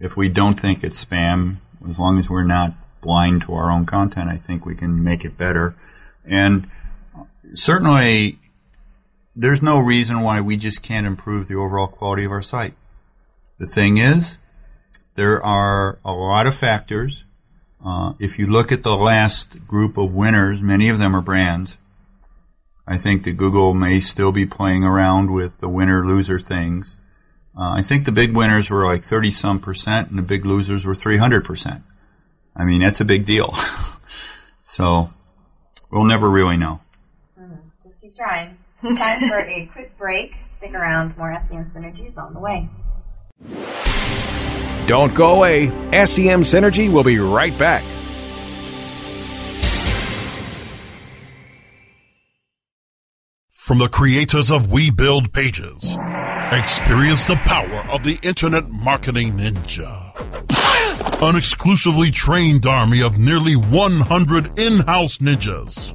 If 0.00 0.16
we 0.16 0.28
don't 0.28 0.58
think 0.58 0.82
it's 0.82 1.04
spam, 1.04 1.56
as 1.88 1.98
long 1.98 2.18
as 2.18 2.30
we're 2.30 2.44
not 2.44 2.72
blind 3.00 3.42
to 3.42 3.54
our 3.54 3.70
own 3.70 3.86
content, 3.86 4.30
I 4.30 4.36
think 4.36 4.64
we 4.64 4.74
can 4.74 5.02
make 5.02 5.24
it 5.24 5.36
better. 5.36 5.74
And 6.24 6.68
certainly, 7.54 8.38
there's 9.34 9.62
no 9.62 9.78
reason 9.78 10.20
why 10.20 10.40
we 10.40 10.56
just 10.56 10.82
can't 10.82 11.06
improve 11.06 11.48
the 11.48 11.54
overall 11.54 11.86
quality 11.86 12.24
of 12.24 12.32
our 12.32 12.42
site. 12.42 12.74
The 13.58 13.66
thing 13.66 13.98
is, 13.98 14.38
there 15.14 15.42
are 15.42 15.98
a 16.04 16.12
lot 16.12 16.46
of 16.46 16.54
factors. 16.54 17.24
Uh, 17.84 18.14
if 18.18 18.38
you 18.38 18.46
look 18.46 18.70
at 18.70 18.82
the 18.82 18.96
last 18.96 19.66
group 19.66 19.96
of 19.96 20.14
winners, 20.14 20.62
many 20.62 20.88
of 20.88 20.98
them 20.98 21.14
are 21.16 21.22
brands. 21.22 21.78
I 22.86 22.96
think 22.96 23.24
that 23.24 23.36
Google 23.36 23.74
may 23.74 24.00
still 24.00 24.32
be 24.32 24.46
playing 24.46 24.84
around 24.84 25.32
with 25.32 25.58
the 25.58 25.68
winner 25.68 26.04
loser 26.04 26.38
things. 26.38 26.98
Uh, 27.56 27.74
I 27.76 27.82
think 27.82 28.06
the 28.06 28.12
big 28.12 28.34
winners 28.34 28.70
were 28.70 28.84
like 28.84 29.02
30 29.02 29.30
some 29.30 29.60
percent 29.60 30.08
and 30.08 30.18
the 30.18 30.22
big 30.22 30.46
losers 30.46 30.86
were 30.86 30.94
300 30.94 31.44
percent. 31.44 31.82
I 32.56 32.64
mean, 32.64 32.80
that's 32.80 33.00
a 33.00 33.04
big 33.04 33.26
deal. 33.26 33.54
so 34.62 35.10
we'll 35.90 36.04
never 36.04 36.28
really 36.30 36.56
know. 36.56 36.80
Mm-hmm. 37.38 37.54
Just 37.82 38.00
keep 38.00 38.14
trying. 38.16 38.56
It's 38.82 39.00
time 39.00 39.28
for 39.28 39.38
a 39.38 39.66
quick 39.72 39.96
break. 39.98 40.36
Stick 40.40 40.74
around. 40.74 41.16
More 41.16 41.36
SEM 41.44 41.64
Synergy's 41.64 42.18
on 42.18 42.34
the 42.34 42.40
way. 42.40 42.68
Don't 44.86 45.14
go 45.14 45.36
away. 45.36 45.66
SEM 46.06 46.42
Synergy 46.42 46.92
will 46.92 47.04
be 47.04 47.18
right 47.18 47.56
back. 47.58 47.82
From 53.48 53.78
the 53.78 53.88
creators 53.88 54.50
of 54.50 54.70
We 54.70 54.90
Build 54.90 55.32
Pages, 55.32 55.96
experience 56.52 57.24
the 57.24 57.36
power 57.44 57.84
of 57.90 58.02
the 58.02 58.18
Internet 58.22 58.68
Marketing 58.68 59.32
Ninja. 59.32 60.12
An 61.22 61.36
exclusively 61.36 62.10
trained 62.10 62.66
army 62.66 63.02
of 63.02 63.18
nearly 63.18 63.56
100 63.56 64.58
in-house 64.58 65.18
ninjas. 65.18 65.92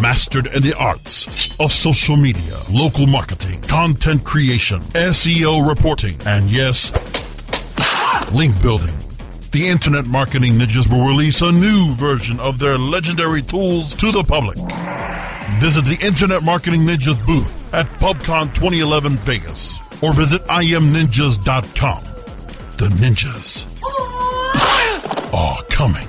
Mastered 0.00 0.46
in 0.54 0.62
the 0.62 0.74
arts 0.78 1.52
of 1.58 1.72
social 1.72 2.16
media, 2.16 2.56
local 2.70 3.06
marketing, 3.06 3.60
content 3.62 4.24
creation, 4.24 4.78
SEO 4.94 5.68
reporting, 5.68 6.16
and 6.24 6.48
yes, 6.50 6.92
link 8.32 8.60
building. 8.62 8.94
The 9.50 9.68
Internet 9.68 10.06
Marketing 10.06 10.54
Ninjas 10.54 10.88
will 10.88 11.06
release 11.06 11.42
a 11.42 11.52
new 11.52 11.94
version 11.94 12.40
of 12.40 12.58
their 12.58 12.78
legendary 12.78 13.42
tools 13.42 13.92
to 13.94 14.12
the 14.12 14.22
public. 14.22 14.56
Visit 15.60 15.84
the 15.84 15.98
Internet 16.04 16.42
Marketing 16.42 16.82
Ninjas 16.82 17.24
booth 17.24 17.72
at 17.74 17.86
PubCon 18.00 18.52
2011 18.54 19.12
Vegas 19.18 19.78
or 20.02 20.12
visit 20.12 20.42
imninjas.com. 20.42 22.04
The 22.78 22.88
ninjas 23.00 23.66
are 25.34 25.62
coming. 25.64 26.08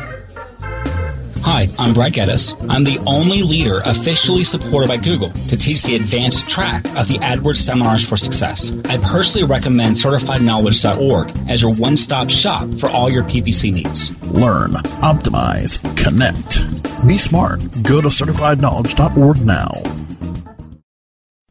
Hi, 1.43 1.67
I'm 1.79 1.93
Brad 1.93 2.13
Geddes. 2.13 2.53
I'm 2.69 2.83
the 2.83 2.99
only 3.07 3.41
leader 3.41 3.81
officially 3.85 4.43
supported 4.43 4.87
by 4.87 4.97
Google 4.97 5.31
to 5.47 5.57
teach 5.57 5.81
the 5.83 5.95
advanced 5.95 6.47
track 6.47 6.85
of 6.95 7.07
the 7.07 7.15
AdWords 7.15 7.57
Seminars 7.57 8.07
for 8.07 8.15
Success. 8.15 8.71
I 8.85 8.97
personally 8.97 9.47
recommend 9.47 9.95
CertifiedKnowledge.org 9.95 11.31
as 11.49 11.61
your 11.61 11.73
one-stop 11.73 12.29
shop 12.29 12.69
for 12.79 12.89
all 12.89 13.09
your 13.09 13.23
PPC 13.23 13.73
needs. 13.73 14.15
Learn, 14.27 14.71
optimize, 15.01 15.79
connect. 15.97 16.59
Be 17.07 17.17
smart. 17.17 17.59
Go 17.83 18.01
to 18.01 18.09
CertifiedKnowledge.org 18.09 19.41
now. 19.45 19.71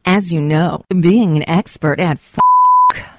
As 0.05 0.31
you 0.31 0.39
know, 0.41 0.83
being 0.89 1.37
an 1.37 1.47
expert 1.49 1.99
at 1.99 2.17
f- 2.17 2.39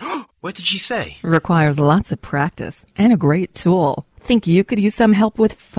What 0.41 0.55
did 0.55 0.65
she 0.67 0.79
say? 0.79 1.19
requires 1.23 1.79
lots 1.79 2.11
of 2.13 2.21
practice 2.23 2.85
and 2.97 3.13
a 3.13 3.17
great 3.17 3.55
tool. 3.55 4.07
Think 4.19 4.47
you 4.47 4.65
could 4.65 4.79
use 4.81 4.95
some 4.95 5.13
help 5.13 5.39
with 5.39 5.53
f- 5.53 5.79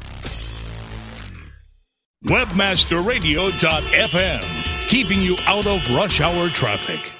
Webmasterradio.fm, 2.25 4.87
keeping 4.87 5.23
you 5.23 5.35
out 5.47 5.65
of 5.65 5.89
rush 5.89 6.21
hour 6.21 6.49
traffic. 6.49 7.11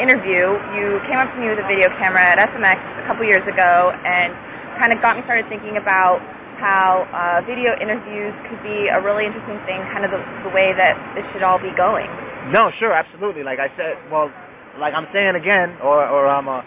interview. 0.00 0.56
You 0.72 1.04
came 1.04 1.20
up 1.20 1.28
to 1.34 1.38
me 1.38 1.52
with 1.52 1.60
a 1.60 1.66
video 1.68 1.92
camera 2.00 2.24
at 2.24 2.40
SMX 2.48 2.80
a 2.80 3.04
couple 3.06 3.28
years 3.28 3.44
ago 3.44 3.92
and 4.08 4.32
kind 4.80 4.92
of 4.92 5.00
got 5.02 5.16
me 5.16 5.22
started 5.24 5.46
thinking 5.48 5.76
about 5.76 6.20
how 6.62 7.04
uh, 7.10 7.42
video 7.46 7.74
interviews 7.82 8.32
could 8.48 8.62
be 8.62 8.86
a 8.88 9.00
really 9.02 9.26
interesting 9.26 9.58
thing, 9.66 9.82
kind 9.90 10.06
of 10.06 10.10
the, 10.14 10.20
the 10.46 10.52
way 10.54 10.70
that 10.74 10.94
this 11.18 11.26
should 11.34 11.42
all 11.42 11.58
be 11.58 11.70
going. 11.74 12.06
no, 12.54 12.70
sure, 12.78 12.92
absolutely. 12.94 13.42
Like 13.42 13.58
I 13.58 13.68
said, 13.76 13.98
well, 14.10 14.30
like 14.78 14.94
I'm 14.94 15.06
saying 15.12 15.34
again, 15.34 15.74
or 15.82 16.02
or 16.06 16.26
I'm 16.30 16.46
a, 16.48 16.62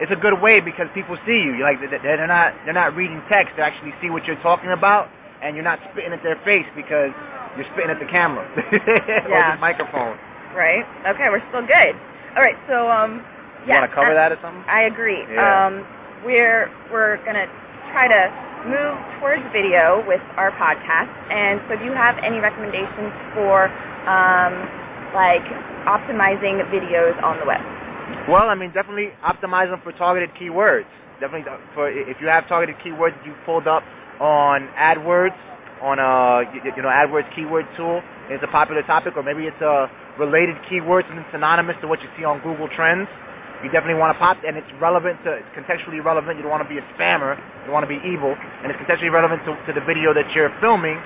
it's 0.00 0.12
a 0.12 0.16
good 0.20 0.40
way 0.40 0.60
because 0.60 0.88
people 0.96 1.16
see 1.28 1.36
you. 1.40 1.60
Like 1.64 1.80
they- 1.80 2.00
they're 2.00 2.26
not 2.26 2.52
they're 2.64 2.76
not 2.76 2.96
reading 2.96 3.20
text; 3.32 3.54
they 3.56 3.62
actually 3.62 3.92
see 4.00 4.08
what 4.10 4.24
you're 4.28 4.40
talking 4.44 4.72
about, 4.72 5.08
and 5.44 5.54
you're 5.56 5.64
not 5.64 5.78
spitting 5.92 6.12
at 6.12 6.22
their 6.24 6.36
face 6.44 6.66
because 6.76 7.12
you're 7.56 7.68
spitting 7.72 7.92
at 7.92 8.00
the 8.00 8.08
camera 8.08 8.44
or 9.32 9.40
the 9.40 9.56
microphone. 9.60 10.16
Right. 10.56 10.84
Okay, 11.08 11.28
we're 11.32 11.44
still 11.52 11.64
good. 11.64 11.92
All 12.36 12.44
right. 12.44 12.56
So 12.68 12.88
um, 12.88 13.20
You 13.64 13.72
yeah. 13.72 13.80
wanna 13.84 13.92
cover 13.92 14.12
uh, 14.12 14.20
that 14.20 14.32
or 14.32 14.38
something? 14.40 14.64
I 14.68 14.84
agree. 14.88 15.24
Yeah. 15.32 15.44
Um, 15.68 15.84
we're 16.24 16.70
we're 16.92 17.18
gonna 17.24 17.46
try 17.92 18.08
to 18.08 18.22
move 18.68 18.96
towards 19.20 19.42
video 19.52 20.02
with 20.06 20.22
our 20.36 20.50
podcast, 20.56 21.12
and 21.30 21.60
so 21.68 21.76
do 21.76 21.84
you 21.84 21.94
have 21.94 22.16
any 22.24 22.38
recommendations 22.40 23.12
for 23.36 23.68
um, 24.08 24.54
like 25.14 25.44
optimizing 25.86 26.62
videos 26.72 27.14
on 27.22 27.38
the 27.38 27.46
web? 27.46 27.62
Well, 28.28 28.50
I 28.50 28.54
mean, 28.54 28.72
definitely 28.74 29.10
optimize 29.22 29.70
them 29.70 29.80
for 29.82 29.92
targeted 29.92 30.30
keywords. 30.34 30.90
Definitely 31.20 31.46
for 31.74 31.90
if 31.90 32.18
you 32.20 32.28
have 32.28 32.46
targeted 32.48 32.76
keywords 32.82 33.16
you 33.24 33.34
pulled 33.46 33.66
up 33.66 33.82
on 34.20 34.68
AdWords, 34.76 35.36
on 35.82 35.98
a 35.98 36.44
you 36.52 36.82
know 36.82 36.92
AdWords 36.92 37.28
keyword 37.34 37.66
tool. 37.76 38.02
It's 38.28 38.42
a 38.42 38.50
popular 38.50 38.82
topic, 38.82 39.14
or 39.16 39.22
maybe 39.22 39.46
it's 39.46 39.60
a 39.60 39.86
related 40.18 40.56
keyword, 40.68 41.04
something 41.08 41.26
synonymous 41.32 41.76
to 41.82 41.88
what 41.88 42.00
you 42.00 42.08
see 42.18 42.24
on 42.24 42.42
Google 42.42 42.68
Trends. 42.74 43.08
You 43.64 43.72
definitely 43.72 43.96
want 43.96 44.12
to 44.12 44.18
pop, 44.20 44.36
and 44.44 44.60
it's 44.60 44.68
relevant 44.76 45.16
to, 45.24 45.40
it's 45.40 45.48
contextually 45.56 46.04
relevant. 46.04 46.36
You 46.36 46.44
don't 46.44 46.52
want 46.52 46.66
to 46.66 46.68
be 46.68 46.76
a 46.76 46.86
spammer. 46.92 47.40
You 47.64 47.72
don't 47.72 47.76
want 47.76 47.88
to 47.88 47.92
be 47.92 48.00
evil, 48.04 48.36
and 48.36 48.68
it's 48.68 48.76
contextually 48.76 49.08
relevant 49.08 49.40
to, 49.48 49.56
to 49.56 49.72
the 49.72 49.80
video 49.80 50.12
that 50.12 50.28
you're 50.36 50.52
filming. 50.60 51.00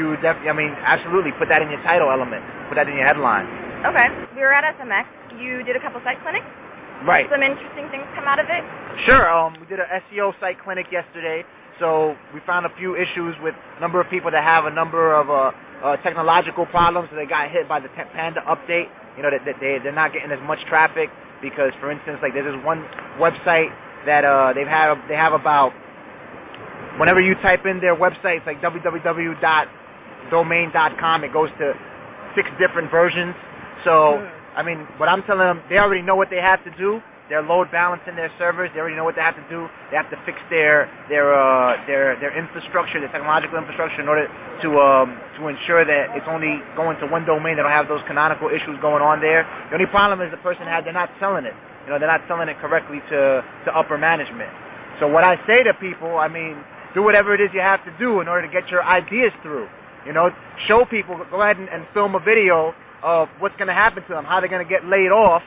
You 0.00 0.16
definitely, 0.24 0.48
I 0.48 0.56
mean, 0.56 0.72
absolutely 0.80 1.36
put 1.36 1.52
that 1.52 1.60
in 1.60 1.68
your 1.68 1.82
title 1.84 2.08
element. 2.08 2.40
Put 2.72 2.80
that 2.80 2.88
in 2.88 2.96
your 2.96 3.04
headline. 3.04 3.44
Okay. 3.84 4.06
We 4.32 4.40
were 4.40 4.54
at 4.54 4.64
SMX. 4.80 5.06
You 5.36 5.60
did 5.66 5.76
a 5.76 5.82
couple 5.82 6.00
site 6.00 6.16
clinics. 6.24 6.46
Right. 7.04 7.28
Some 7.28 7.42
interesting 7.42 7.88
things 7.92 8.04
come 8.16 8.24
out 8.24 8.40
of 8.40 8.48
it. 8.48 8.62
Sure. 9.08 9.28
Um, 9.28 9.56
we 9.60 9.66
did 9.66 9.80
an 9.80 9.88
SEO 10.08 10.32
site 10.40 10.60
clinic 10.62 10.86
yesterday, 10.92 11.44
so 11.80 12.16
we 12.32 12.40
found 12.46 12.64
a 12.64 12.72
few 12.76 12.96
issues 12.96 13.36
with 13.40 13.56
a 13.56 13.80
number 13.80 14.00
of 14.00 14.08
people 14.08 14.30
that 14.30 14.44
have 14.44 14.64
a 14.64 14.72
number 14.72 15.12
of 15.12 15.28
uh, 15.28 15.52
uh, 15.84 15.96
technological 16.04 16.66
problems. 16.66 17.08
So 17.10 17.16
they 17.16 17.24
got 17.24 17.50
hit 17.50 17.68
by 17.68 17.80
the 17.80 17.88
Panda 17.88 18.40
update. 18.44 18.88
You 19.16 19.24
know 19.24 19.32
that, 19.32 19.44
that 19.48 19.56
they 19.60 19.80
they're 19.82 19.96
not 19.96 20.12
getting 20.12 20.30
as 20.30 20.40
much 20.44 20.60
traffic 20.68 21.08
because, 21.42 21.72
for 21.80 21.90
instance, 21.90 22.18
like 22.22 22.32
there's 22.34 22.46
this 22.48 22.56
one 22.64 22.84
website 23.18 23.70
that 24.06 24.24
uh, 24.24 24.52
they've 24.54 24.68
had 24.68 24.94
they 25.08 25.16
have 25.16 25.32
about 25.32 25.72
whenever 26.98 27.22
you 27.22 27.34
type 27.42 27.64
in 27.64 27.80
their 27.80 27.96
website, 27.96 28.36
it's 28.38 28.46
like 28.46 28.60
www.domain.com. 28.60 31.24
It 31.24 31.32
goes 31.32 31.48
to 31.58 31.72
six 32.36 32.48
different 32.60 32.90
versions. 32.90 33.34
So, 33.84 34.18
I 34.56 34.62
mean, 34.62 34.86
what 34.98 35.08
I'm 35.08 35.22
telling 35.24 35.46
them, 35.46 35.62
they 35.68 35.78
already 35.78 36.02
know 36.02 36.16
what 36.16 36.28
they 36.30 36.40
have 36.42 36.62
to 36.64 36.70
do. 36.76 37.00
They're 37.30 37.46
load 37.46 37.70
balancing 37.70 38.18
their 38.18 38.34
servers. 38.42 38.74
They 38.74 38.82
already 38.82 38.98
know 38.98 39.06
what 39.06 39.14
they 39.14 39.22
have 39.22 39.38
to 39.38 39.46
do. 39.46 39.70
They 39.94 39.96
have 39.96 40.10
to 40.10 40.18
fix 40.26 40.34
their 40.50 40.90
their 41.06 41.30
uh, 41.30 41.78
their 41.86 42.18
their 42.18 42.34
infrastructure, 42.34 42.98
their 42.98 43.14
technological 43.14 43.54
infrastructure, 43.54 44.02
in 44.02 44.10
order 44.10 44.26
to 44.26 44.68
um, 44.82 45.14
to 45.38 45.46
ensure 45.46 45.86
that 45.86 46.18
it's 46.18 46.26
only 46.26 46.58
going 46.74 46.98
to 46.98 47.06
one 47.06 47.22
domain. 47.22 47.54
They 47.54 47.62
don't 47.62 47.70
have 47.70 47.86
those 47.86 48.02
canonical 48.10 48.50
issues 48.50 48.74
going 48.82 48.98
on 48.98 49.22
there. 49.22 49.46
The 49.70 49.78
only 49.78 49.86
problem 49.86 50.18
is 50.26 50.34
the 50.34 50.42
person 50.42 50.66
had 50.66 50.82
they're 50.82 50.90
not 50.90 51.14
selling 51.22 51.46
it. 51.46 51.54
You 51.86 51.94
know, 51.94 52.02
they're 52.02 52.10
not 52.10 52.26
selling 52.26 52.50
it 52.50 52.58
correctly 52.58 52.98
to 53.14 53.46
to 53.46 53.68
upper 53.78 53.94
management. 53.94 54.50
So 54.98 55.06
what 55.06 55.22
I 55.22 55.38
say 55.46 55.62
to 55.62 55.72
people, 55.78 56.18
I 56.18 56.26
mean, 56.26 56.58
do 56.98 57.06
whatever 57.06 57.30
it 57.30 57.40
is 57.40 57.54
you 57.54 57.62
have 57.62 57.86
to 57.86 57.94
do 57.94 58.18
in 58.18 58.26
order 58.26 58.42
to 58.42 58.52
get 58.52 58.66
your 58.74 58.82
ideas 58.82 59.30
through. 59.46 59.70
You 60.02 60.12
know, 60.12 60.34
show 60.66 60.82
people, 60.82 61.14
go 61.30 61.46
ahead 61.46 61.62
and, 61.62 61.70
and 61.70 61.86
film 61.94 62.18
a 62.18 62.20
video 62.20 62.74
of 63.06 63.30
what's 63.38 63.54
going 63.54 63.70
to 63.70 63.78
happen 63.78 64.02
to 64.02 64.12
them, 64.12 64.26
how 64.26 64.40
they're 64.42 64.50
going 64.50 64.66
to 64.66 64.68
get 64.68 64.82
laid 64.82 65.14
off 65.14 65.46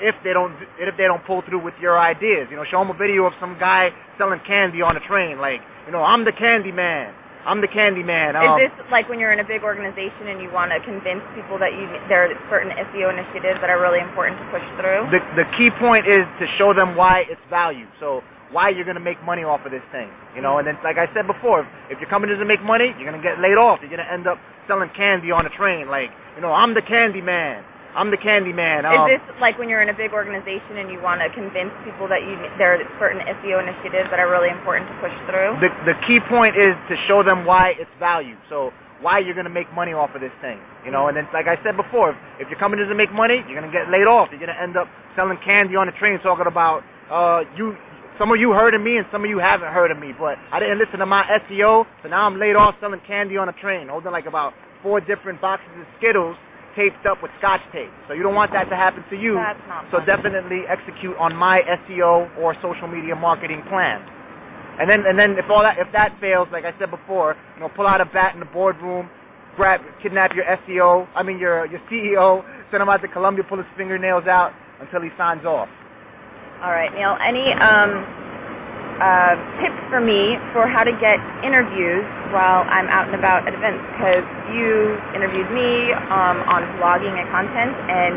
if 0.00 0.14
they 0.24 0.32
don't 0.32 0.52
if 0.78 0.96
they 0.96 1.04
don't 1.04 1.24
pull 1.24 1.42
through 1.46 1.62
with 1.62 1.74
your 1.80 1.98
ideas. 1.98 2.48
You 2.50 2.56
know, 2.56 2.64
show 2.68 2.80
them 2.80 2.90
a 2.90 2.98
video 2.98 3.24
of 3.26 3.32
some 3.40 3.56
guy 3.58 3.90
selling 4.18 4.40
candy 4.46 4.82
on 4.82 4.96
a 4.96 5.02
train, 5.08 5.38
like, 5.38 5.60
you 5.86 5.92
know, 5.92 6.02
I'm 6.02 6.24
the 6.24 6.32
candy 6.32 6.72
man. 6.72 7.14
I'm 7.46 7.62
the 7.62 7.70
candy 7.70 8.02
man. 8.02 8.34
Is 8.34 8.42
Um, 8.42 8.58
this 8.58 8.74
like 8.90 9.06
when 9.08 9.22
you're 9.22 9.30
in 9.30 9.38
a 9.38 9.46
big 9.46 9.62
organization 9.62 10.26
and 10.26 10.42
you 10.42 10.50
want 10.50 10.74
to 10.74 10.82
convince 10.82 11.22
people 11.38 11.62
that 11.62 11.70
you 11.70 11.86
there 12.10 12.26
are 12.26 12.34
certain 12.50 12.74
SEO 12.74 13.06
initiatives 13.14 13.62
that 13.62 13.70
are 13.70 13.78
really 13.78 14.02
important 14.02 14.34
to 14.42 14.46
push 14.50 14.66
through? 14.82 15.06
the 15.14 15.22
the 15.38 15.46
key 15.54 15.70
point 15.78 16.10
is 16.10 16.26
to 16.42 16.46
show 16.58 16.74
them 16.74 16.98
why 16.98 17.22
it's 17.30 17.40
value. 17.48 17.86
So 18.02 18.22
why 18.50 18.70
you're 18.70 18.86
going 18.86 18.98
to 18.98 19.02
make 19.02 19.18
money 19.26 19.42
off 19.42 19.62
of 19.66 19.70
this 19.74 19.82
thing, 19.90 20.10
you 20.34 20.42
know. 20.42 20.58
And 20.58 20.66
then, 20.66 20.78
like 20.82 20.98
I 20.98 21.10
said 21.14 21.26
before, 21.26 21.66
if 21.90 21.98
your 21.98 22.10
company 22.10 22.32
doesn't 22.34 22.46
make 22.46 22.62
money, 22.62 22.94
you're 22.94 23.08
going 23.08 23.18
to 23.18 23.22
get 23.22 23.38
laid 23.42 23.58
off. 23.58 23.78
You're 23.82 23.90
going 23.90 24.02
to 24.02 24.12
end 24.12 24.26
up 24.26 24.38
selling 24.70 24.90
candy 24.94 25.30
on 25.30 25.46
a 25.46 25.52
train, 25.54 25.86
like, 25.90 26.10
you 26.34 26.42
know, 26.42 26.50
I'm 26.54 26.74
the 26.74 26.82
candy 26.82 27.22
man. 27.22 27.62
I'm 27.96 28.12
the 28.12 28.20
candy 28.20 28.52
man. 28.52 28.84
Is 28.84 28.92
Um, 28.92 29.08
this 29.08 29.24
like 29.40 29.56
when 29.58 29.72
you're 29.72 29.80
in 29.80 29.88
a 29.88 29.96
big 29.96 30.12
organization 30.12 30.76
and 30.76 30.92
you 30.92 31.00
want 31.00 31.24
to 31.24 31.32
convince 31.32 31.72
people 31.82 32.06
that 32.12 32.20
you 32.20 32.36
there 32.60 32.76
are 32.76 32.80
certain 33.00 33.24
SEO 33.24 33.56
initiatives 33.64 34.12
that 34.12 34.20
are 34.20 34.28
really 34.28 34.52
important 34.52 34.84
to 34.92 34.94
push 35.00 35.16
through? 35.24 35.56
the 35.64 35.72
the 35.88 35.96
key 36.04 36.20
point 36.28 36.54
is 36.60 36.76
to 36.92 36.94
show 37.08 37.24
them 37.24 37.48
why 37.48 37.72
it's 37.80 37.90
value. 37.98 38.36
So 38.52 38.70
why 39.00 39.18
you're 39.20 39.36
going 39.36 39.48
to 39.48 39.52
make 39.52 39.68
money 39.72 39.92
off 39.92 40.14
of 40.14 40.20
this 40.20 40.32
thing, 40.40 40.56
you 40.84 40.90
know. 40.90 41.08
And 41.08 41.16
then, 41.16 41.28
like 41.32 41.48
I 41.48 41.56
said 41.64 41.76
before, 41.76 42.16
if 42.40 42.48
your 42.48 42.58
company 42.58 42.80
doesn't 42.84 42.96
make 42.96 43.12
money, 43.12 43.44
you're 43.44 43.58
going 43.58 43.68
to 43.68 43.72
get 43.72 43.92
laid 43.92 44.08
off. 44.08 44.28
You're 44.32 44.40
going 44.40 44.52
to 44.52 44.60
end 44.60 44.76
up 44.76 44.88
selling 45.16 45.36
candy 45.44 45.76
on 45.76 45.88
a 45.88 45.92
train, 46.00 46.20
talking 46.20 46.46
about 46.48 46.80
uh, 47.12 47.44
you. 47.56 47.76
Some 48.16 48.32
of 48.32 48.40
you 48.40 48.56
heard 48.56 48.72
of 48.72 48.80
me, 48.80 48.96
and 48.96 49.04
some 49.12 49.24
of 49.24 49.28
you 49.28 49.36
haven't 49.36 49.68
heard 49.76 49.90
of 49.92 49.98
me. 50.00 50.16
But 50.16 50.40
I 50.48 50.60
didn't 50.60 50.80
listen 50.80 51.00
to 51.00 51.06
my 51.06 51.20
SEO, 51.44 51.84
so 52.02 52.08
now 52.08 52.24
I'm 52.24 52.40
laid 52.40 52.56
off 52.56 52.74
selling 52.80 53.00
candy 53.06 53.36
on 53.36 53.48
a 53.48 53.56
train, 53.60 53.88
holding 53.88 54.12
like 54.12 54.24
about 54.24 54.54
four 54.82 55.00
different 55.00 55.40
boxes 55.44 55.68
of 55.76 55.84
Skittles 56.00 56.36
taped 56.76 57.04
up 57.08 57.22
with 57.24 57.32
Scotch 57.40 57.64
tape. 57.72 57.90
So 58.06 58.14
you 58.14 58.22
don't 58.22 58.36
want 58.36 58.52
that 58.52 58.68
to 58.68 58.76
happen 58.76 59.02
to 59.10 59.16
you. 59.16 59.34
That's 59.34 59.58
not 59.66 59.88
so 59.90 59.98
fun. 59.98 60.06
definitely 60.06 60.62
execute 60.68 61.16
on 61.16 61.34
my 61.34 61.56
SEO 61.88 62.28
or 62.38 62.54
social 62.62 62.86
media 62.86 63.16
marketing 63.16 63.64
plan. 63.68 64.04
And 64.78 64.90
then 64.90 65.08
and 65.08 65.18
then 65.18 65.40
if 65.40 65.48
all 65.48 65.62
that 65.64 65.80
if 65.80 65.88
that 65.92 66.14
fails, 66.20 66.48
like 66.52 66.64
I 66.64 66.76
said 66.78 66.90
before, 66.92 67.34
you 67.56 67.60
know, 67.64 67.70
pull 67.74 67.88
out 67.88 68.00
a 68.00 68.04
bat 68.04 68.34
in 68.34 68.40
the 68.40 68.52
boardroom, 68.52 69.08
grab 69.56 69.80
kidnap 70.02 70.36
your 70.36 70.44
SEO, 70.44 71.08
I 71.16 71.22
mean 71.24 71.38
your 71.38 71.64
your 71.66 71.80
CEO, 71.90 72.44
send 72.70 72.82
him 72.82 72.88
out 72.88 73.00
to 73.00 73.08
Colombia, 73.08 73.42
pull 73.48 73.56
his 73.58 73.66
fingernails 73.76 74.28
out 74.28 74.52
until 74.80 75.00
he 75.00 75.08
signs 75.16 75.44
off. 75.46 75.68
All 76.60 76.72
right, 76.72 76.92
Neal. 76.92 77.16
Any 77.20 77.44
um, 77.60 78.04
uh, 79.00 79.36
tips 79.60 79.80
for 79.92 80.00
me 80.00 80.40
for 80.56 80.64
how 80.68 80.84
to 80.84 80.92
get 80.98 81.20
interviews 81.44 82.04
while 82.32 82.64
I'm 82.68 82.88
out 82.88 83.06
and 83.08 83.16
about 83.16 83.44
at 83.44 83.52
events? 83.52 83.84
Because 83.96 84.24
you 84.52 84.96
interviewed 85.12 85.48
me 85.52 85.92
um, 86.08 86.44
on 86.48 86.64
blogging 86.80 87.12
and 87.14 87.26
content, 87.28 87.74
and 87.88 88.14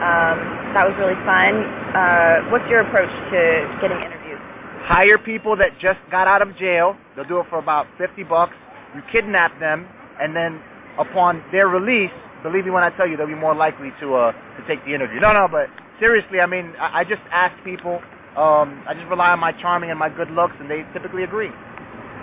um, 0.00 0.36
that 0.74 0.84
was 0.86 0.94
really 0.96 1.18
fun. 1.26 1.52
Uh, 1.92 2.50
what's 2.54 2.66
your 2.70 2.86
approach 2.86 3.10
to 3.34 3.40
getting 3.82 3.98
interviews? 4.00 4.40
Hire 4.86 5.18
people 5.18 5.56
that 5.58 5.76
just 5.82 6.00
got 6.10 6.26
out 6.26 6.42
of 6.42 6.56
jail. 6.56 6.96
They'll 7.14 7.28
do 7.28 7.38
it 7.40 7.46
for 7.50 7.58
about 7.58 7.86
50 7.98 8.24
bucks. 8.24 8.54
You 8.94 9.02
kidnap 9.12 9.58
them, 9.60 9.86
and 10.18 10.34
then 10.34 10.58
upon 10.98 11.42
their 11.52 11.68
release, 11.68 12.10
believe 12.42 12.64
me 12.64 12.70
when 12.70 12.82
I 12.82 12.90
tell 12.96 13.06
you, 13.06 13.16
they'll 13.16 13.30
be 13.30 13.38
more 13.38 13.54
likely 13.54 13.90
to 14.00 14.06
uh, 14.14 14.32
to 14.32 14.60
take 14.66 14.82
the 14.86 14.94
interview. 14.94 15.20
No, 15.20 15.32
no, 15.32 15.46
but 15.50 15.68
seriously, 16.00 16.40
I 16.40 16.46
mean, 16.46 16.72
I, 16.80 17.00
I 17.00 17.04
just 17.04 17.22
ask 17.30 17.52
people. 17.64 18.00
Um, 18.40 18.80
I 18.88 18.94
just 18.96 19.04
rely 19.12 19.30
on 19.36 19.38
my 19.38 19.52
charming 19.52 19.90
and 19.92 19.98
my 19.98 20.08
good 20.08 20.30
looks, 20.32 20.56
and 20.58 20.70
they 20.70 20.80
typically 20.96 21.22
agree. 21.28 21.52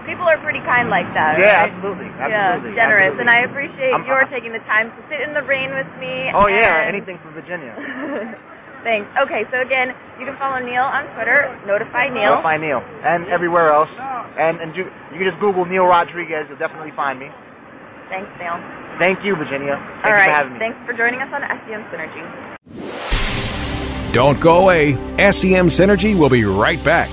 People 0.10 0.24
are 0.26 0.40
pretty 0.42 0.64
kind 0.66 0.90
like 0.90 1.06
that. 1.14 1.36
Yeah, 1.38 1.62
right? 1.62 1.68
absolutely, 1.70 2.08
Yeah, 2.16 2.58
generous, 2.74 3.12
absolutely. 3.14 3.22
and 3.22 3.30
I 3.30 3.40
appreciate 3.46 3.94
I'm- 3.94 4.06
your 4.08 4.24
taking 4.32 4.52
the 4.56 4.64
time 4.66 4.90
to 4.90 5.00
sit 5.12 5.20
in 5.22 5.34
the 5.36 5.44
rain 5.44 5.70
with 5.76 5.88
me. 6.00 6.32
Oh 6.34 6.48
yeah, 6.48 6.88
anything 6.88 7.20
from 7.20 7.34
Virginia. 7.36 7.76
Thanks. 8.88 9.10
Okay, 9.20 9.44
so 9.52 9.60
again, 9.60 9.92
you 10.18 10.26
can 10.26 10.38
follow 10.40 10.64
Neal 10.64 10.84
on 10.88 11.04
Twitter, 11.14 11.52
Notify 11.68 12.08
Neal. 12.08 12.40
Notify 12.40 12.56
Neal, 12.58 12.80
and 13.04 13.28
everywhere 13.28 13.68
else. 13.74 13.90
And 14.40 14.62
and 14.64 14.74
you 14.76 14.86
you 15.12 15.18
can 15.20 15.28
just 15.28 15.40
Google 15.44 15.66
Neal 15.66 15.86
Rodriguez. 15.86 16.48
You'll 16.48 16.58
definitely 16.62 16.92
find 16.96 17.20
me. 17.20 17.28
Thanks, 18.08 18.32
Neal. 18.40 18.56
Thank 18.98 19.26
you, 19.28 19.36
Virginia. 19.36 19.76
Thank 19.76 20.06
All 20.08 20.12
right. 20.16 20.30
for 20.32 20.36
having 20.40 20.54
me. 20.54 20.60
Thanks 20.60 20.80
for 20.88 20.94
joining 20.96 21.20
us 21.22 21.28
on 21.36 21.42
SEM 21.68 21.84
Synergy. 21.92 22.57
Don't 24.18 24.40
go 24.40 24.64
away. 24.64 24.94
SEM 25.32 25.68
Synergy 25.68 26.18
will 26.18 26.32
be 26.32 26.44
right 26.44 26.84
back. 26.84 27.08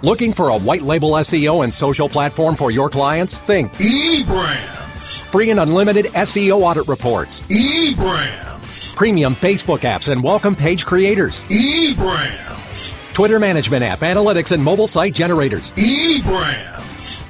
Looking 0.00 0.32
for 0.32 0.48
a 0.48 0.56
white 0.56 0.80
label 0.80 1.10
SEO 1.10 1.62
and 1.62 1.74
social 1.74 2.08
platform 2.08 2.56
for 2.56 2.70
your 2.70 2.88
clients? 2.88 3.36
Think 3.36 3.70
eBrands. 3.74 5.20
Free 5.20 5.50
and 5.50 5.60
unlimited 5.60 6.06
SEO 6.06 6.62
audit 6.62 6.88
reports. 6.88 7.40
eBrands. 7.40 8.96
Premium 8.96 9.34
Facebook 9.34 9.80
apps 9.80 10.10
and 10.10 10.22
welcome 10.22 10.56
page 10.56 10.86
creators. 10.86 11.42
eBrands. 11.42 13.12
Twitter 13.12 13.38
management 13.38 13.84
app, 13.84 13.98
analytics, 13.98 14.52
and 14.52 14.64
mobile 14.64 14.86
site 14.86 15.12
generators. 15.12 15.72
eBrands. 15.72 16.83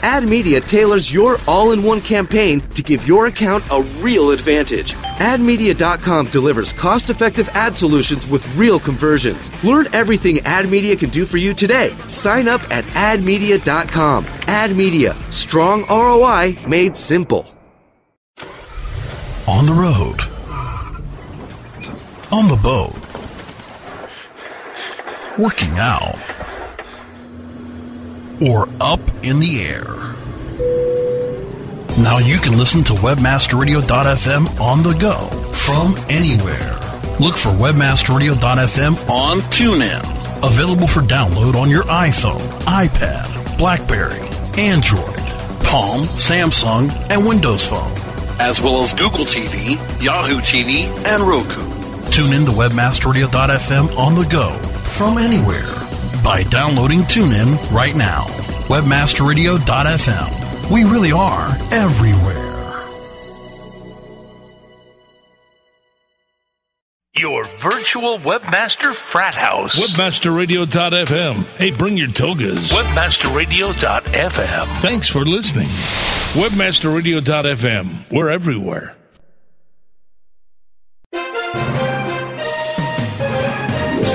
AdMedia 0.00 0.66
tailors 0.66 1.12
your 1.12 1.36
all 1.46 1.72
in 1.72 1.82
one 1.82 2.00
campaign 2.00 2.60
to 2.70 2.82
give 2.82 3.06
your 3.06 3.26
account 3.26 3.62
a 3.70 3.82
real 4.00 4.30
advantage. 4.30 4.94
AdMedia.com 4.94 6.26
delivers 6.28 6.72
cost 6.72 7.10
effective 7.10 7.48
ad 7.50 7.76
solutions 7.76 8.26
with 8.26 8.46
real 8.56 8.80
conversions. 8.80 9.50
Learn 9.62 9.86
everything 9.92 10.36
AdMedia 10.36 10.98
can 10.98 11.10
do 11.10 11.26
for 11.26 11.36
you 11.36 11.52
today. 11.52 11.94
Sign 12.08 12.48
up 12.48 12.62
at 12.70 12.84
AdMedia.com. 12.86 14.24
AdMedia, 14.24 15.32
strong 15.32 15.84
ROI 15.88 16.56
made 16.66 16.96
simple. 16.96 17.46
On 19.46 19.66
the 19.66 19.74
road, 19.74 20.20
on 22.32 22.48
the 22.48 22.56
boat, 22.56 22.94
working 25.36 25.72
out, 25.78 26.16
or 28.40 28.66
up 28.80 29.00
in 29.22 29.40
the 29.40 29.60
air. 29.60 30.00
Now 32.02 32.18
you 32.18 32.38
can 32.38 32.56
listen 32.56 32.82
to 32.84 32.94
WebmasterRadio.fm 32.94 34.60
on 34.60 34.82
the 34.82 34.94
go 34.94 35.26
from 35.52 35.94
anywhere. 36.08 36.74
Look 37.20 37.36
for 37.36 37.50
WebmasterRadio.fm 37.50 39.10
on 39.10 39.38
TuneIn. 39.52 40.42
Available 40.42 40.86
for 40.86 41.02
download 41.02 41.54
on 41.54 41.68
your 41.68 41.82
iPhone, 41.84 42.40
iPad, 42.64 43.58
Blackberry, 43.58 44.26
Android, 44.58 45.16
Palm, 45.66 46.06
Samsung, 46.16 46.90
and 47.10 47.28
Windows 47.28 47.66
Phone, 47.66 47.92
as 48.40 48.62
well 48.62 48.82
as 48.82 48.94
Google 48.94 49.26
TV, 49.26 49.72
Yahoo 50.02 50.40
TV, 50.40 50.86
and 51.06 51.22
Roku. 51.22 52.10
Tune 52.10 52.32
in 52.32 52.46
to 52.46 52.52
WebmasterRadio.fm 52.52 53.94
on 53.98 54.14
the 54.14 54.24
go 54.24 54.48
from 54.84 55.18
anywhere 55.18 55.79
by 56.22 56.44
downloading 56.44 57.00
TuneIn 57.00 57.56
right 57.72 57.96
now. 57.96 58.24
WebmasterRadio.fm. 58.68 60.70
We 60.70 60.84
really 60.84 61.12
are 61.12 61.48
everywhere. 61.72 62.46
Your 67.18 67.44
virtual 67.58 68.18
webmaster 68.18 68.94
frat 68.94 69.34
house. 69.34 69.76
Webmasterradio.fm. 69.78 71.44
Hey, 71.58 71.70
bring 71.72 71.96
your 71.96 72.06
togas. 72.08 72.70
Webmasterradio.fm. 72.70 74.66
Thanks 74.76 75.08
for 75.08 75.24
listening. 75.24 75.66
Webmasterradio.fm. 76.34 78.10
We're 78.12 78.30
everywhere. 78.30 78.96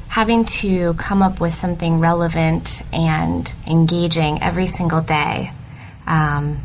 having 0.07 0.45
to 0.45 0.95
come 0.95 1.21
up 1.21 1.39
with 1.39 1.53
something 1.53 1.99
relevant 1.99 2.81
and 2.91 3.53
engaging 3.67 4.41
every 4.41 4.65
single 4.65 5.01
day 5.01 5.51
um, 6.07 6.59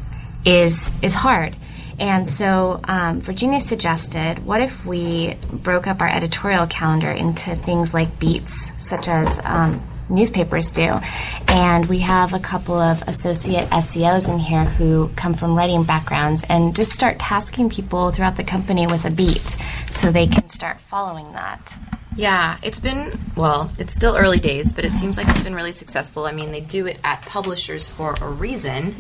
is 0.45 0.91
is 1.03 1.15
hard. 1.15 1.57
And 2.01 2.29
so 2.29 2.81
um, 2.85 3.21
Virginia 3.21 3.59
suggested, 3.59 4.45
what 4.47 4.61
if 4.61 4.87
we 4.87 5.35
broke 5.53 5.87
up 5.87 6.01
our 6.01 6.09
editorial 6.09 6.67
calendar 6.67 7.11
into 7.11 7.57
things 7.57 7.93
like 7.93 8.21
beats, 8.21 8.71
such 8.83 9.09
as 9.09 9.41
um, 9.43 9.83
newspapers 10.09 10.71
do, 10.71 11.01
and 11.49 11.87
we 11.87 11.99
have 11.99 12.35
a 12.35 12.39
couple 12.39 12.77
of 12.77 13.03
associate 13.09 13.69
SEOs 13.71 14.33
in 14.33 14.39
here 14.39 14.65
who 14.65 15.09
come 15.17 15.35
from 15.35 15.57
writing 15.57 15.83
backgrounds, 15.83 16.45
and 16.49 16.77
just 16.77 16.93
start 16.93 17.19
tasking 17.19 17.69
people 17.69 18.11
throughout 18.11 18.37
the 18.37 18.45
company 18.45 18.87
with 18.87 19.05
a 19.05 19.11
beat, 19.11 19.57
so 19.91 20.13
they 20.13 20.29
can 20.29 20.49
start 20.49 20.81
following 20.81 21.33
that. 21.33 21.77
Yeah, 22.17 22.59
it's 22.63 22.81
been, 22.81 23.19
well, 23.37 23.71
it's 23.79 23.95
still 23.95 24.17
early 24.17 24.41
days, 24.41 24.73
but 24.73 24.85
it 24.85 24.91
seems 24.93 25.17
like 25.17 25.29
it's 25.29 25.45
been 25.45 25.55
really 25.55 25.73
successful. 25.73 26.27
I 26.27 26.33
mean, 26.33 26.51
they 26.51 26.61
do 26.61 26.87
it 26.87 26.99
at 27.05 27.23
publishers 27.23 27.89
for 27.89 28.15
a 28.21 28.29
reason. 28.29 28.95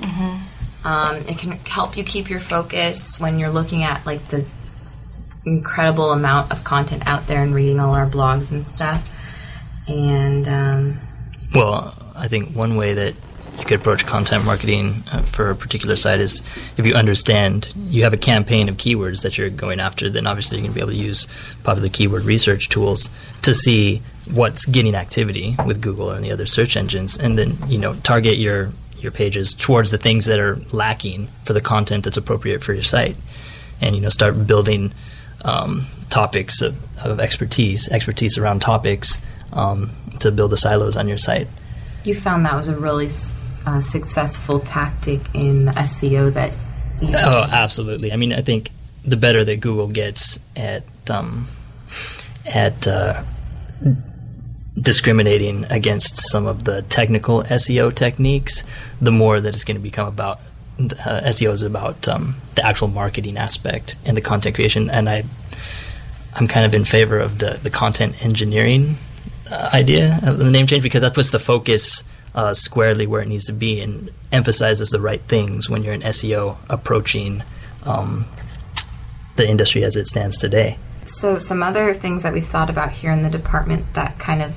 Um, 0.85 1.17
it 1.17 1.39
can 1.39 1.53
help 1.53 1.97
you 1.97 2.05
keep 2.05 2.31
your 2.31 2.41
focus 2.41 3.21
when 3.21 3.39
you're 3.39 3.51
looking 3.51 3.83
at 3.83 4.07
like 4.07 4.29
the 4.29 4.45
incredible 5.45 6.13
amount 6.13 6.53
of 6.53 6.65
content 6.65 7.03
out 7.07 7.27
there 7.27 7.43
and 7.43 7.55
reading 7.55 7.81
all 7.81 7.95
our 7.95 8.09
blogs 8.09 8.51
and 8.53 8.67
stuff. 8.67 9.15
And 9.89 10.47
um, 10.47 11.01
Well, 11.55 11.95
I 12.15 12.29
think 12.29 12.55
one 12.55 12.77
way 12.77 12.95
that 12.95 13.15
you 13.59 13.65
could 13.65 13.81
approach 13.81 14.07
content 14.07 14.45
marketing 14.45 15.03
uh, 15.11 15.23
for 15.23 15.51
a 15.51 15.57
particular 15.57 15.97
site 15.97 16.21
is 16.21 16.43
if 16.77 16.87
you 16.87 16.95
understand 16.95 17.73
you 17.89 18.05
have 18.05 18.13
a 18.13 18.19
campaign 18.19 18.69
of 18.69 18.77
keywords 18.77 19.23
that 19.23 19.37
you're 19.37 19.51
going 19.51 19.81
after, 19.81 20.09
then 20.09 20.27
obviously 20.27 20.59
you're 20.59 20.63
going 20.65 20.75
to 20.75 20.75
be 20.75 20.81
able 20.81 20.93
to 20.93 21.07
use 21.07 21.27
popular 21.65 21.89
keyword 21.89 22.23
research 22.23 22.69
tools 22.69 23.11
to 23.43 23.53
see 23.53 24.03
what's 24.31 24.65
getting 24.67 24.95
activity 24.95 25.57
with 25.67 25.81
Google 25.81 26.11
and 26.11 26.25
the 26.25 26.31
other 26.31 26.47
search 26.47 26.77
engines, 26.77 27.17
and 27.17 27.37
then 27.37 27.59
you 27.67 27.79
know 27.79 27.95
target 27.97 28.37
your 28.37 28.73
your 29.01 29.13
pages 29.13 29.53
towards 29.53 29.91
the 29.91 29.99
things 29.99 30.27
that 30.27 30.41
are 30.41 30.57
lacking 30.73 31.29
for 31.45 31.53
the 31.53 31.61
content 31.61 32.05
that's 32.05 32.17
appropriate 32.17 32.63
for 32.63 32.73
your 32.73 32.83
site, 32.83 33.17
and 33.81 33.95
you 33.95 34.01
know 34.01 34.09
start 34.09 34.47
building 34.47 34.93
um, 35.45 35.87
topics 36.11 36.63
of, 36.63 36.77
of 37.05 37.21
expertise, 37.21 37.89
expertise 37.89 38.39
around 38.39 38.61
topics 38.61 39.21
um, 39.53 39.91
to 40.21 40.31
build 40.31 40.51
the 40.51 40.57
silos 40.57 40.97
on 40.97 41.09
your 41.09 41.19
site. 41.19 41.49
you 42.05 42.15
found 42.15 42.45
that 42.45 42.55
was 42.55 42.69
a 42.69 42.77
really 42.77 43.09
uh, 43.67 43.81
successful 43.81 44.61
tactic 44.61 45.21
in 45.35 45.67
the 45.67 45.73
SEO 45.73 46.33
that 46.33 46.57
you 47.01 47.15
Oh, 47.17 47.47
absolutely. 47.51 48.13
I 48.13 48.17
mean, 48.17 48.33
I 48.33 48.43
think 48.43 48.71
the 49.05 49.17
better 49.17 49.45
that 49.45 49.61
Google 49.61 49.89
gets 49.89 50.41
at 50.57 50.85
um, 51.09 51.47
at 52.47 52.87
uh, 52.87 53.23
discriminating 54.81 55.65
against 55.71 56.31
some 56.31 56.47
of 56.47 56.65
the 56.65 56.83
technical 56.83 57.43
SEO 57.45 57.95
techniques, 57.95 58.65
the 59.01 59.11
more 59.11 59.41
that 59.41 59.55
it's 59.55 59.65
going 59.65 59.77
to 59.77 59.83
become 59.83 60.07
about 60.07 60.41
uh, 60.79 61.23
SEO 61.27 61.53
is 61.53 61.63
about 61.63 62.07
um, 62.07 62.37
the 62.55 62.65
actual 62.65 62.89
marketing 62.89 63.37
aspect 63.37 63.97
and 64.05 64.17
the 64.17 64.21
content 64.21 64.55
creation. 64.55 64.89
And 64.91 65.09
I, 65.09 65.25
I'm 66.35 66.47
kind 66.47 66.65
of 66.65 66.75
in 66.75 66.85
favor 66.85 67.19
of 67.19 67.39
the 67.39 67.59
the 67.63 67.71
content 67.71 68.25
engineering 68.25 68.97
uh, 69.51 69.71
idea 69.73 70.21
of 70.23 70.39
the 70.39 70.51
name 70.51 70.67
change 70.67 70.83
because 70.83 71.03
that 71.03 71.15
puts 71.15 71.31
the 71.31 71.39
focus 71.39 72.05
uh, 72.35 72.55
squarely 72.55 73.07
where 73.07 73.23
it 73.23 73.29
needs 73.29 73.47
to 73.47 73.53
be 73.53 73.81
and 73.81 74.11
emphasizes 74.31 74.91
the 74.91 75.01
right 75.01 75.23
things 75.23 75.69
when 75.69 75.83
you're 75.83 75.95
an 75.95 76.03
SEO 76.03 76.57
approaching 76.69 77.43
um, 77.85 78.27
the 79.37 79.49
industry 79.49 79.85
as 79.85 79.97
it 79.97 80.07
stands 80.07 80.37
today. 80.37 80.79
So, 81.07 81.39
some 81.39 81.63
other 81.63 81.95
things 81.95 82.23
that 82.23 82.35
we've 82.35 82.47
thought 82.47 82.69
about 82.69 82.93
here 82.93 83.13
in 83.13 83.23
the 83.23 83.31
department 83.31 83.95
that 83.95 84.19
kind 84.19 84.43
of 84.43 84.55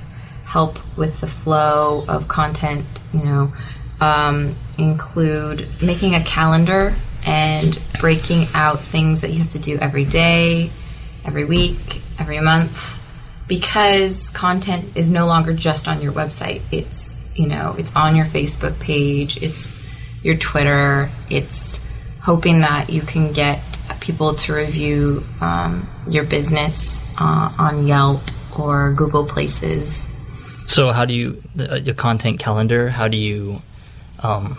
help 0.51 0.77
with 0.97 1.21
the 1.21 1.27
flow 1.27 2.03
of 2.09 2.27
content, 2.27 2.85
you 3.13 3.23
know, 3.23 3.53
um, 4.01 4.53
include 4.77 5.65
making 5.81 6.13
a 6.13 6.21
calendar 6.25 6.93
and 7.25 7.79
breaking 8.01 8.45
out 8.53 8.77
things 8.79 9.21
that 9.21 9.31
you 9.31 9.39
have 9.39 9.49
to 9.51 9.59
do 9.59 9.77
every 9.77 10.03
day, 10.03 10.69
every 11.23 11.45
week, 11.45 12.01
every 12.19 12.41
month, 12.41 12.99
because 13.47 14.29
content 14.31 14.83
is 14.97 15.09
no 15.09 15.25
longer 15.25 15.53
just 15.53 15.87
on 15.87 16.01
your 16.01 16.11
website. 16.11 16.61
It's, 16.69 17.31
you 17.39 17.47
know, 17.47 17.73
it's 17.77 17.95
on 17.95 18.17
your 18.17 18.25
Facebook 18.25 18.77
page, 18.81 19.41
it's 19.41 19.71
your 20.21 20.35
Twitter, 20.35 21.09
it's 21.29 22.19
hoping 22.19 22.59
that 22.59 22.89
you 22.89 23.03
can 23.03 23.31
get 23.31 23.63
people 24.01 24.35
to 24.35 24.53
review 24.53 25.23
um, 25.39 25.87
your 26.09 26.25
business 26.25 27.09
uh, 27.17 27.53
on 27.57 27.87
Yelp 27.87 28.21
or 28.59 28.91
Google 28.91 29.25
Places. 29.25 30.17
So, 30.67 30.91
how 30.91 31.05
do 31.05 31.13
you 31.13 31.41
uh, 31.59 31.75
your 31.75 31.95
content 31.95 32.39
calendar? 32.39 32.89
How 32.89 33.07
do 33.07 33.17
you 33.17 33.61
um, 34.19 34.57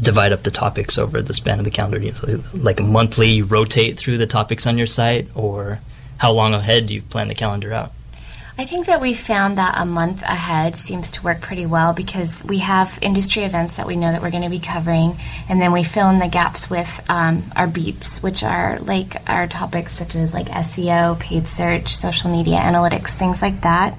divide 0.00 0.32
up 0.32 0.42
the 0.42 0.50
topics 0.50 0.98
over 0.98 1.20
the 1.20 1.34
span 1.34 1.58
of 1.58 1.64
the 1.64 1.70
calendar? 1.70 1.98
You 1.98 2.42
like 2.54 2.80
monthly, 2.80 3.30
you 3.30 3.44
rotate 3.44 3.98
through 3.98 4.18
the 4.18 4.26
topics 4.26 4.66
on 4.66 4.78
your 4.78 4.86
site, 4.86 5.28
or 5.34 5.80
how 6.18 6.32
long 6.32 6.54
ahead 6.54 6.86
do 6.86 6.94
you 6.94 7.02
plan 7.02 7.28
the 7.28 7.34
calendar 7.34 7.72
out? 7.72 7.92
I 8.60 8.66
think 8.66 8.88
that 8.88 9.00
we 9.00 9.14
found 9.14 9.56
that 9.56 9.76
a 9.78 9.86
month 9.86 10.20
ahead 10.20 10.76
seems 10.76 11.12
to 11.12 11.22
work 11.22 11.40
pretty 11.40 11.64
well 11.64 11.94
because 11.94 12.44
we 12.46 12.58
have 12.58 12.98
industry 13.00 13.44
events 13.44 13.78
that 13.78 13.86
we 13.86 13.96
know 13.96 14.12
that 14.12 14.20
we're 14.20 14.30
going 14.30 14.42
to 14.42 14.50
be 14.50 14.60
covering, 14.60 15.18
and 15.48 15.62
then 15.62 15.72
we 15.72 15.82
fill 15.82 16.10
in 16.10 16.18
the 16.18 16.28
gaps 16.28 16.68
with 16.68 17.02
um, 17.08 17.42
our 17.56 17.66
beats, 17.66 18.22
which 18.22 18.44
are 18.44 18.78
like 18.80 19.16
our 19.26 19.46
topics 19.46 19.94
such 19.94 20.14
as 20.14 20.34
like 20.34 20.48
SEO, 20.48 21.18
paid 21.18 21.48
search, 21.48 21.96
social 21.96 22.30
media 22.30 22.58
analytics, 22.58 23.14
things 23.14 23.40
like 23.40 23.62
that. 23.62 23.98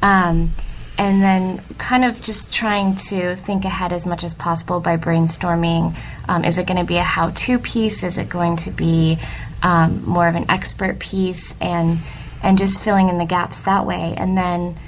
Um, 0.00 0.52
and 0.96 1.20
then 1.20 1.62
kind 1.76 2.06
of 2.06 2.22
just 2.22 2.54
trying 2.54 2.94
to 3.10 3.34
think 3.34 3.66
ahead 3.66 3.92
as 3.92 4.06
much 4.06 4.24
as 4.24 4.32
possible 4.32 4.80
by 4.80 4.96
brainstorming. 4.96 5.94
Um, 6.26 6.46
is 6.46 6.56
it 6.56 6.66
going 6.66 6.80
to 6.80 6.86
be 6.86 6.96
a 6.96 7.02
how 7.02 7.32
to 7.32 7.58
piece? 7.58 8.02
Is 8.02 8.16
it 8.16 8.30
going 8.30 8.56
to 8.64 8.70
be 8.70 9.18
um, 9.62 10.02
more 10.06 10.26
of 10.26 10.36
an 10.36 10.50
expert 10.50 10.98
piece? 11.00 11.54
And 11.60 11.98
and 12.42 12.58
just 12.58 12.82
filling 12.82 13.08
in 13.08 13.18
the 13.18 13.24
gaps 13.24 13.60
that 13.60 13.86
way. 13.86 14.14
And 14.16 14.36
then 14.36 14.78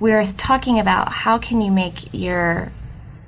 we 0.00 0.12
were 0.12 0.24
talking 0.24 0.78
about 0.78 1.12
how 1.12 1.38
can 1.38 1.60
you 1.60 1.70
make 1.70 2.12
your 2.12 2.72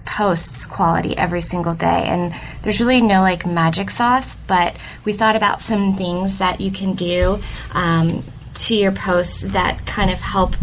posts 0.05 0.67
quality 0.67 1.17
every 1.17 1.41
single 1.41 1.75
day 1.75 2.05
and 2.05 2.35
there's 2.63 2.79
really 2.79 3.01
no 3.01 3.23
like 3.23 3.47
magic 3.47 3.89
sauce 3.89 4.37
but 4.37 4.77
we 5.05 5.15
thought 5.15 5.35
about 5.35 5.63
some 5.63 5.95
things 5.95 6.39
that 6.39 6.61
you 6.61 6.71
can 6.71 6.93
do 6.93 7.39
um, 7.73 8.23
to 8.53 8.75
your 8.77 8.93
posts 8.93 9.41
that 9.41 9.87
kind 9.87 10.11
of 10.11 10.21
help 10.21 10.57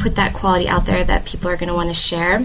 put 0.00 0.16
that 0.16 0.32
quality 0.32 0.68
out 0.68 0.86
there 0.86 1.04
that 1.04 1.24
people 1.24 1.48
are 1.48 1.56
going 1.56 1.68
to 1.68 1.74
want 1.74 1.88
to 1.88 1.94
share 1.94 2.44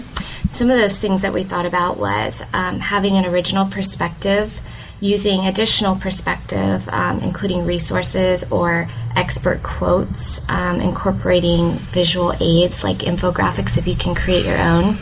some 0.50 0.70
of 0.70 0.78
those 0.78 0.98
things 0.98 1.22
that 1.22 1.32
we 1.32 1.42
thought 1.42 1.66
about 1.66 1.98
was 1.98 2.42
um, 2.54 2.78
having 2.78 3.14
an 3.14 3.26
original 3.26 3.66
perspective 3.66 4.60
using 5.00 5.46
additional 5.46 5.96
perspective, 5.96 6.88
um, 6.88 7.20
including 7.20 7.66
resources 7.66 8.50
or 8.50 8.88
expert 9.14 9.62
quotes, 9.62 10.46
um, 10.48 10.80
incorporating 10.80 11.78
visual 11.90 12.32
aids 12.40 12.82
like 12.82 12.98
infographics 12.98 13.76
if 13.76 13.86
you 13.86 13.94
can 13.94 14.14
create 14.14 14.46
your 14.46 14.58
own. 14.58 14.96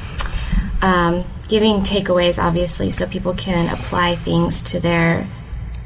Um, 0.82 1.24
giving 1.48 1.76
takeaways, 1.76 2.42
obviously, 2.42 2.90
so 2.90 3.06
people 3.06 3.34
can 3.34 3.72
apply 3.72 4.16
things 4.16 4.62
to 4.64 4.80
their 4.80 5.26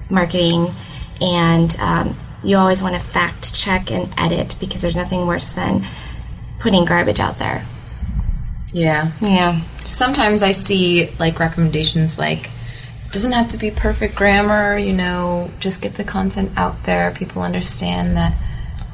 marketing. 0.09 0.75
And 1.21 1.77
um, 1.81 2.17
you 2.43 2.57
always 2.57 2.83
want 2.83 2.95
to 2.95 3.01
fact 3.01 3.55
check 3.55 3.91
and 3.91 4.13
edit 4.17 4.57
because 4.61 4.83
there's 4.83 4.97
nothing 4.97 5.27
worse 5.27 5.55
than 5.55 5.83
putting 6.61 6.85
garbage 6.85 7.21
out 7.21 7.39
there. 7.39 7.65
Yeah. 8.73 9.13
Yeah. 9.21 9.61
Sometimes 9.89 10.43
I 10.43 10.53
see 10.53 11.11
like 11.19 11.39
recommendations 11.39 12.19
like 12.19 12.51
doesn't 13.13 13.33
have 13.33 13.49
to 13.51 13.59
be 13.59 13.71
perfect 13.71 14.15
grammar, 14.17 14.77
you 14.77 14.93
know, 14.93 15.51
just 15.61 15.83
get 15.83 15.95
the 15.95 16.05
content 16.05 16.51
out 16.57 16.85
there. 16.85 17.11
People 17.13 17.43
understand 17.43 18.17
that 18.17 18.35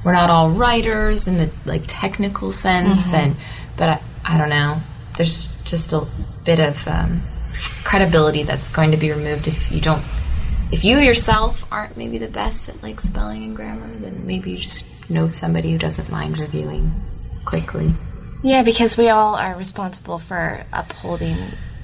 we're 0.04 0.12
not 0.12 0.30
all 0.30 0.50
writers 0.50 1.26
in 1.26 1.36
the 1.38 1.50
like 1.64 1.82
technical 1.86 2.52
sense 2.52 3.12
Mhm. 3.12 3.18
and 3.18 3.36
but 3.76 3.88
I, 3.88 4.00
I 4.24 4.38
don't 4.38 4.50
know. 4.50 4.80
There's 5.16 5.46
just 5.64 5.92
a 5.92 6.06
bit 6.44 6.60
of 6.60 6.86
um, 6.86 7.22
credibility 7.84 8.42
that's 8.42 8.68
going 8.68 8.90
to 8.92 8.96
be 8.96 9.10
removed 9.10 9.46
if 9.48 9.72
you 9.72 9.80
don't 9.80 10.02
if 10.72 10.82
you 10.84 10.98
yourself 10.98 11.70
aren't 11.72 11.96
maybe 11.96 12.18
the 12.18 12.28
best 12.28 12.68
at 12.68 12.82
like 12.82 12.98
spelling 13.00 13.44
and 13.44 13.54
grammar, 13.54 13.86
then 13.96 14.26
maybe 14.26 14.50
you 14.52 14.58
just 14.58 15.08
know 15.10 15.28
somebody 15.28 15.70
who 15.72 15.78
doesn't 15.78 16.10
mind 16.10 16.40
reviewing 16.40 16.90
quickly. 17.44 17.92
Yeah, 18.42 18.62
because 18.62 18.96
we 18.96 19.08
all 19.08 19.34
are 19.36 19.54
responsible 19.56 20.18
for 20.18 20.64
upholding 20.72 21.36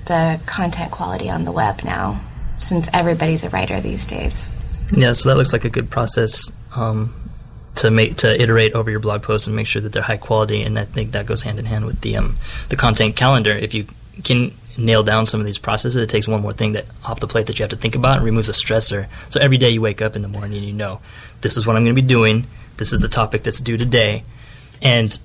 the 0.06 0.40
content 0.46 0.90
quality 0.90 1.30
on 1.30 1.44
the 1.44 1.52
web 1.52 1.84
now, 1.84 2.20
since 2.58 2.88
everybody's 2.92 3.44
a 3.44 3.50
writer 3.50 3.80
these 3.80 4.06
days. 4.06 4.56
Yeah, 4.96 5.12
so 5.12 5.28
that 5.28 5.36
looks 5.36 5.52
like 5.52 5.64
a 5.64 5.70
good 5.70 5.90
process 5.90 6.50
um, 6.74 7.14
to 7.76 7.90
make 7.90 8.18
to 8.18 8.40
iterate 8.40 8.72
over 8.74 8.90
your 8.90 9.00
blog 9.00 9.22
posts 9.22 9.46
and 9.46 9.54
make 9.54 9.66
sure 9.66 9.80
that 9.82 9.92
they're 9.92 10.02
high 10.02 10.16
quality. 10.16 10.62
And 10.62 10.78
I 10.78 10.84
think 10.84 11.12
that 11.12 11.26
goes 11.26 11.42
hand 11.42 11.58
in 11.58 11.64
hand 11.64 11.84
with 11.86 12.00
the 12.00 12.16
um, 12.16 12.38
the 12.68 12.76
content 12.76 13.16
calendar. 13.16 13.52
If 13.52 13.74
you 13.74 13.86
can 14.24 14.52
nail 14.76 15.02
down 15.02 15.26
some 15.26 15.40
of 15.40 15.46
these 15.46 15.58
processes, 15.58 15.96
it 15.96 16.08
takes 16.08 16.26
one 16.26 16.42
more 16.42 16.52
thing 16.52 16.72
that 16.72 16.86
off 17.04 17.20
the 17.20 17.26
plate 17.26 17.46
that 17.46 17.58
you 17.58 17.62
have 17.62 17.70
to 17.70 17.76
think 17.76 17.94
about 17.94 18.16
and 18.16 18.24
removes 18.24 18.48
a 18.48 18.52
stressor. 18.52 19.08
So 19.28 19.40
every 19.40 19.58
day 19.58 19.70
you 19.70 19.80
wake 19.80 20.02
up 20.02 20.16
in 20.16 20.22
the 20.22 20.28
morning 20.28 20.58
and 20.58 20.66
you 20.66 20.72
know 20.72 21.00
this 21.40 21.56
is 21.56 21.66
what 21.66 21.76
I'm 21.76 21.84
going 21.84 21.94
to 21.94 22.02
be 22.02 22.06
doing. 22.06 22.46
This 22.76 22.92
is 22.92 23.00
the 23.00 23.08
topic 23.08 23.42
that's 23.42 23.60
due 23.60 23.76
today, 23.76 24.24
and 24.80 25.18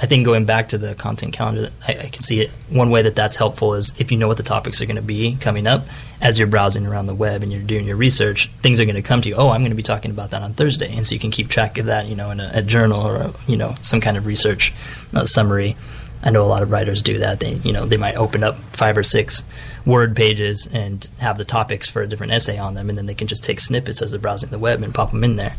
I 0.00 0.06
think 0.06 0.24
going 0.24 0.44
back 0.44 0.68
to 0.68 0.78
the 0.78 0.94
content 0.94 1.32
calendar, 1.32 1.70
I, 1.86 1.92
I 1.92 2.08
can 2.08 2.22
see 2.22 2.40
it. 2.40 2.50
One 2.70 2.90
way 2.90 3.02
that 3.02 3.16
that's 3.16 3.34
helpful 3.34 3.74
is 3.74 3.98
if 4.00 4.12
you 4.12 4.18
know 4.18 4.28
what 4.28 4.36
the 4.36 4.44
topics 4.44 4.80
are 4.80 4.86
going 4.86 4.96
to 4.96 5.02
be 5.02 5.36
coming 5.40 5.66
up 5.66 5.86
as 6.20 6.38
you're 6.38 6.46
browsing 6.46 6.86
around 6.86 7.06
the 7.06 7.16
web 7.16 7.42
and 7.42 7.50
you're 7.52 7.62
doing 7.62 7.84
your 7.84 7.96
research, 7.96 8.48
things 8.62 8.78
are 8.78 8.84
going 8.84 8.94
to 8.94 9.02
come 9.02 9.20
to 9.22 9.28
you. 9.28 9.34
Oh, 9.34 9.48
I'm 9.48 9.62
going 9.62 9.72
to 9.72 9.76
be 9.76 9.82
talking 9.82 10.12
about 10.12 10.30
that 10.30 10.42
on 10.42 10.54
Thursday, 10.54 10.94
and 10.94 11.04
so 11.04 11.14
you 11.14 11.18
can 11.18 11.32
keep 11.32 11.48
track 11.48 11.78
of 11.78 11.86
that, 11.86 12.06
you 12.06 12.14
know, 12.14 12.30
in 12.30 12.38
a, 12.38 12.50
a 12.54 12.62
journal 12.62 13.04
or 13.04 13.16
a, 13.16 13.34
you 13.48 13.56
know 13.56 13.74
some 13.82 14.00
kind 14.00 14.16
of 14.16 14.26
research 14.26 14.72
uh, 15.14 15.24
summary. 15.24 15.76
I 16.22 16.30
know 16.30 16.44
a 16.44 16.46
lot 16.46 16.62
of 16.62 16.70
writers 16.70 17.02
do 17.02 17.18
that. 17.18 17.40
They 17.40 17.54
you 17.54 17.72
know 17.72 17.84
they 17.84 17.96
might 17.96 18.16
open 18.16 18.44
up 18.44 18.56
five 18.72 18.96
or 18.96 19.02
six 19.02 19.44
word 19.84 20.14
pages 20.14 20.68
and 20.72 21.08
have 21.18 21.38
the 21.38 21.44
topics 21.44 21.88
for 21.88 22.02
a 22.02 22.06
different 22.06 22.32
essay 22.32 22.56
on 22.56 22.74
them, 22.74 22.88
and 22.88 22.96
then 22.96 23.06
they 23.06 23.14
can 23.14 23.26
just 23.26 23.42
take 23.42 23.58
snippets 23.58 24.00
as 24.00 24.12
they're 24.12 24.20
browsing 24.20 24.50
the 24.50 24.60
web 24.60 24.80
and 24.80 24.94
pop 24.94 25.10
them 25.10 25.24
in 25.24 25.34
there. 25.34 25.56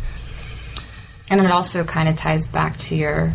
And 1.30 1.42
it 1.42 1.52
also 1.52 1.84
kind 1.84 2.08
of 2.08 2.16
ties 2.16 2.48
back 2.48 2.78
to 2.78 2.96
your 2.96 3.32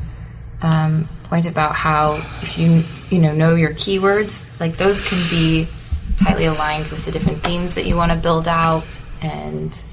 um, 0.65 1.09
point 1.25 1.47
about 1.47 1.75
how 1.75 2.15
if 2.43 2.59
you 2.59 2.83
you 3.15 3.23
know 3.23 3.35
know 3.35 3.55
your 3.55 3.73
keywords, 3.75 4.59
like 4.61 4.77
those 4.77 5.07
can 5.09 5.19
be 5.31 5.69
tightly 6.17 6.47
aligned 6.47 6.87
with 6.91 7.05
the 7.05 7.13
different 7.13 7.39
themes 7.39 7.75
that 7.75 7.85
you 7.87 7.97
want 7.97 8.11
to 8.13 8.17
build 8.19 8.49
out. 8.49 8.85
And 9.23 9.85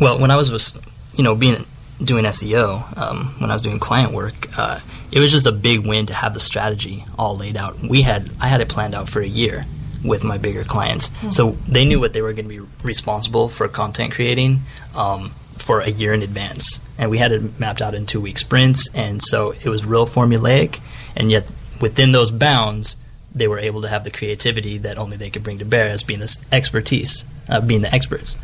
Well, 0.00 0.18
when 0.18 0.30
I 0.30 0.36
was, 0.36 0.50
was 0.50 0.80
you 1.14 1.22
know, 1.24 1.34
being 1.34 1.64
doing 2.02 2.24
SEO, 2.24 2.96
um, 2.96 3.34
when 3.38 3.50
I 3.50 3.54
was 3.54 3.62
doing 3.62 3.78
client 3.78 4.12
work, 4.12 4.48
uh, 4.58 4.80
it 5.12 5.20
was 5.20 5.30
just 5.30 5.46
a 5.46 5.52
big 5.52 5.86
win 5.86 6.06
to 6.06 6.14
have 6.14 6.32
the 6.34 6.40
strategy 6.40 7.04
all 7.18 7.36
laid 7.36 7.56
out. 7.56 7.78
We 7.80 8.02
had, 8.02 8.30
I 8.40 8.48
had 8.48 8.60
it 8.60 8.68
planned 8.68 8.94
out 8.94 9.08
for 9.08 9.20
a 9.20 9.26
year 9.26 9.64
with 10.04 10.22
my 10.22 10.38
bigger 10.38 10.62
clients, 10.64 11.08
Hmm. 11.20 11.30
so 11.30 11.56
they 11.66 11.84
knew 11.84 11.98
what 11.98 12.12
they 12.12 12.22
were 12.22 12.32
going 12.32 12.48
to 12.48 12.60
be 12.62 12.68
responsible 12.84 13.48
for 13.48 13.66
content 13.68 14.12
creating 14.12 14.62
um, 14.94 15.34
for 15.62 15.80
a 15.80 15.88
year 15.88 16.12
in 16.12 16.22
advance, 16.22 16.80
and 16.96 17.10
we 17.10 17.18
had 17.18 17.32
it 17.32 17.58
mapped 17.60 17.82
out 17.82 17.94
in 17.94 18.06
two 18.06 18.20
week 18.20 18.38
sprints, 18.38 18.92
and 18.94 19.22
so 19.22 19.50
it 19.50 19.68
was 19.68 19.84
real 19.84 20.06
formulaic, 20.06 20.80
and 21.16 21.30
yet 21.30 21.46
within 21.80 22.12
those 22.12 22.30
bounds, 22.30 22.96
they 23.34 23.46
were 23.48 23.58
able 23.58 23.82
to 23.82 23.88
have 23.88 24.04
the 24.04 24.10
creativity 24.10 24.78
that 24.78 24.98
only 24.98 25.16
they 25.16 25.30
could 25.30 25.42
bring 25.42 25.58
to 25.58 25.64
bear 25.64 25.88
as 25.90 26.02
being 26.02 26.20
this 26.20 26.44
expertise, 26.50 27.24
uh, 27.48 27.60
being 27.60 27.82
the 27.82 27.92
experts. 27.92 28.36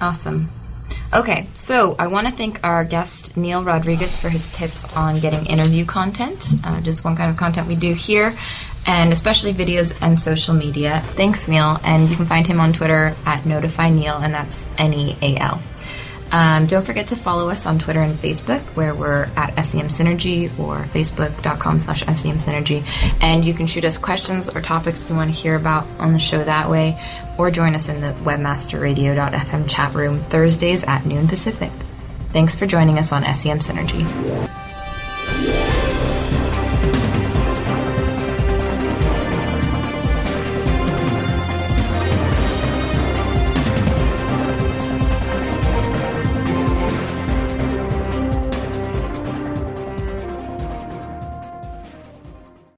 awesome. 0.00 0.48
Okay, 1.14 1.46
so 1.54 1.96
I 1.98 2.08
want 2.08 2.26
to 2.26 2.32
thank 2.32 2.62
our 2.64 2.84
guest 2.84 3.36
Neal 3.36 3.64
Rodriguez 3.64 4.16
for 4.20 4.28
his 4.28 4.54
tips 4.54 4.94
on 4.94 5.20
getting 5.20 5.46
interview 5.46 5.86
content, 5.86 6.54
uh, 6.64 6.80
just 6.82 7.04
one 7.04 7.16
kind 7.16 7.30
of 7.30 7.36
content 7.36 7.66
we 7.68 7.76
do 7.76 7.92
here. 7.92 8.34
and 8.84 9.12
especially 9.12 9.54
videos 9.54 9.96
and 10.02 10.18
social 10.18 10.54
media. 10.54 11.00
Thanks, 11.14 11.46
Neal, 11.46 11.78
And 11.84 12.08
you 12.10 12.16
can 12.16 12.26
find 12.26 12.44
him 12.44 12.58
on 12.58 12.72
Twitter 12.72 13.14
at 13.24 13.46
Notify 13.46 13.90
Neal, 13.90 14.16
and 14.16 14.34
that's 14.34 14.74
N 14.76 14.92
E 14.92 15.16
A 15.22 15.36
L. 15.36 15.62
Um, 16.32 16.66
don't 16.66 16.84
forget 16.84 17.08
to 17.08 17.16
follow 17.16 17.50
us 17.50 17.66
on 17.66 17.78
Twitter 17.78 18.00
and 18.00 18.14
Facebook, 18.14 18.60
where 18.74 18.94
we're 18.94 19.24
at 19.36 19.62
SEM 19.64 19.88
Synergy 19.88 20.46
or 20.58 20.78
facebook.com 20.78 21.78
slash 21.78 22.00
SEM 22.00 22.36
Synergy. 22.36 22.82
And 23.22 23.44
you 23.44 23.52
can 23.52 23.66
shoot 23.66 23.84
us 23.84 23.98
questions 23.98 24.48
or 24.48 24.62
topics 24.62 25.08
you 25.08 25.14
want 25.14 25.32
to 25.32 25.36
hear 25.36 25.56
about 25.56 25.86
on 25.98 26.12
the 26.12 26.18
show 26.18 26.42
that 26.42 26.70
way, 26.70 26.98
or 27.38 27.50
join 27.50 27.74
us 27.74 27.88
in 27.88 28.00
the 28.00 28.12
webmasterradio.fm 28.24 29.68
chat 29.68 29.94
room 29.94 30.18
Thursdays 30.18 30.84
at 30.84 31.04
noon 31.04 31.28
Pacific. 31.28 31.70
Thanks 32.32 32.56
for 32.56 32.66
joining 32.66 32.98
us 32.98 33.12
on 33.12 33.22
SEM 33.34 33.58
Synergy. 33.58 34.61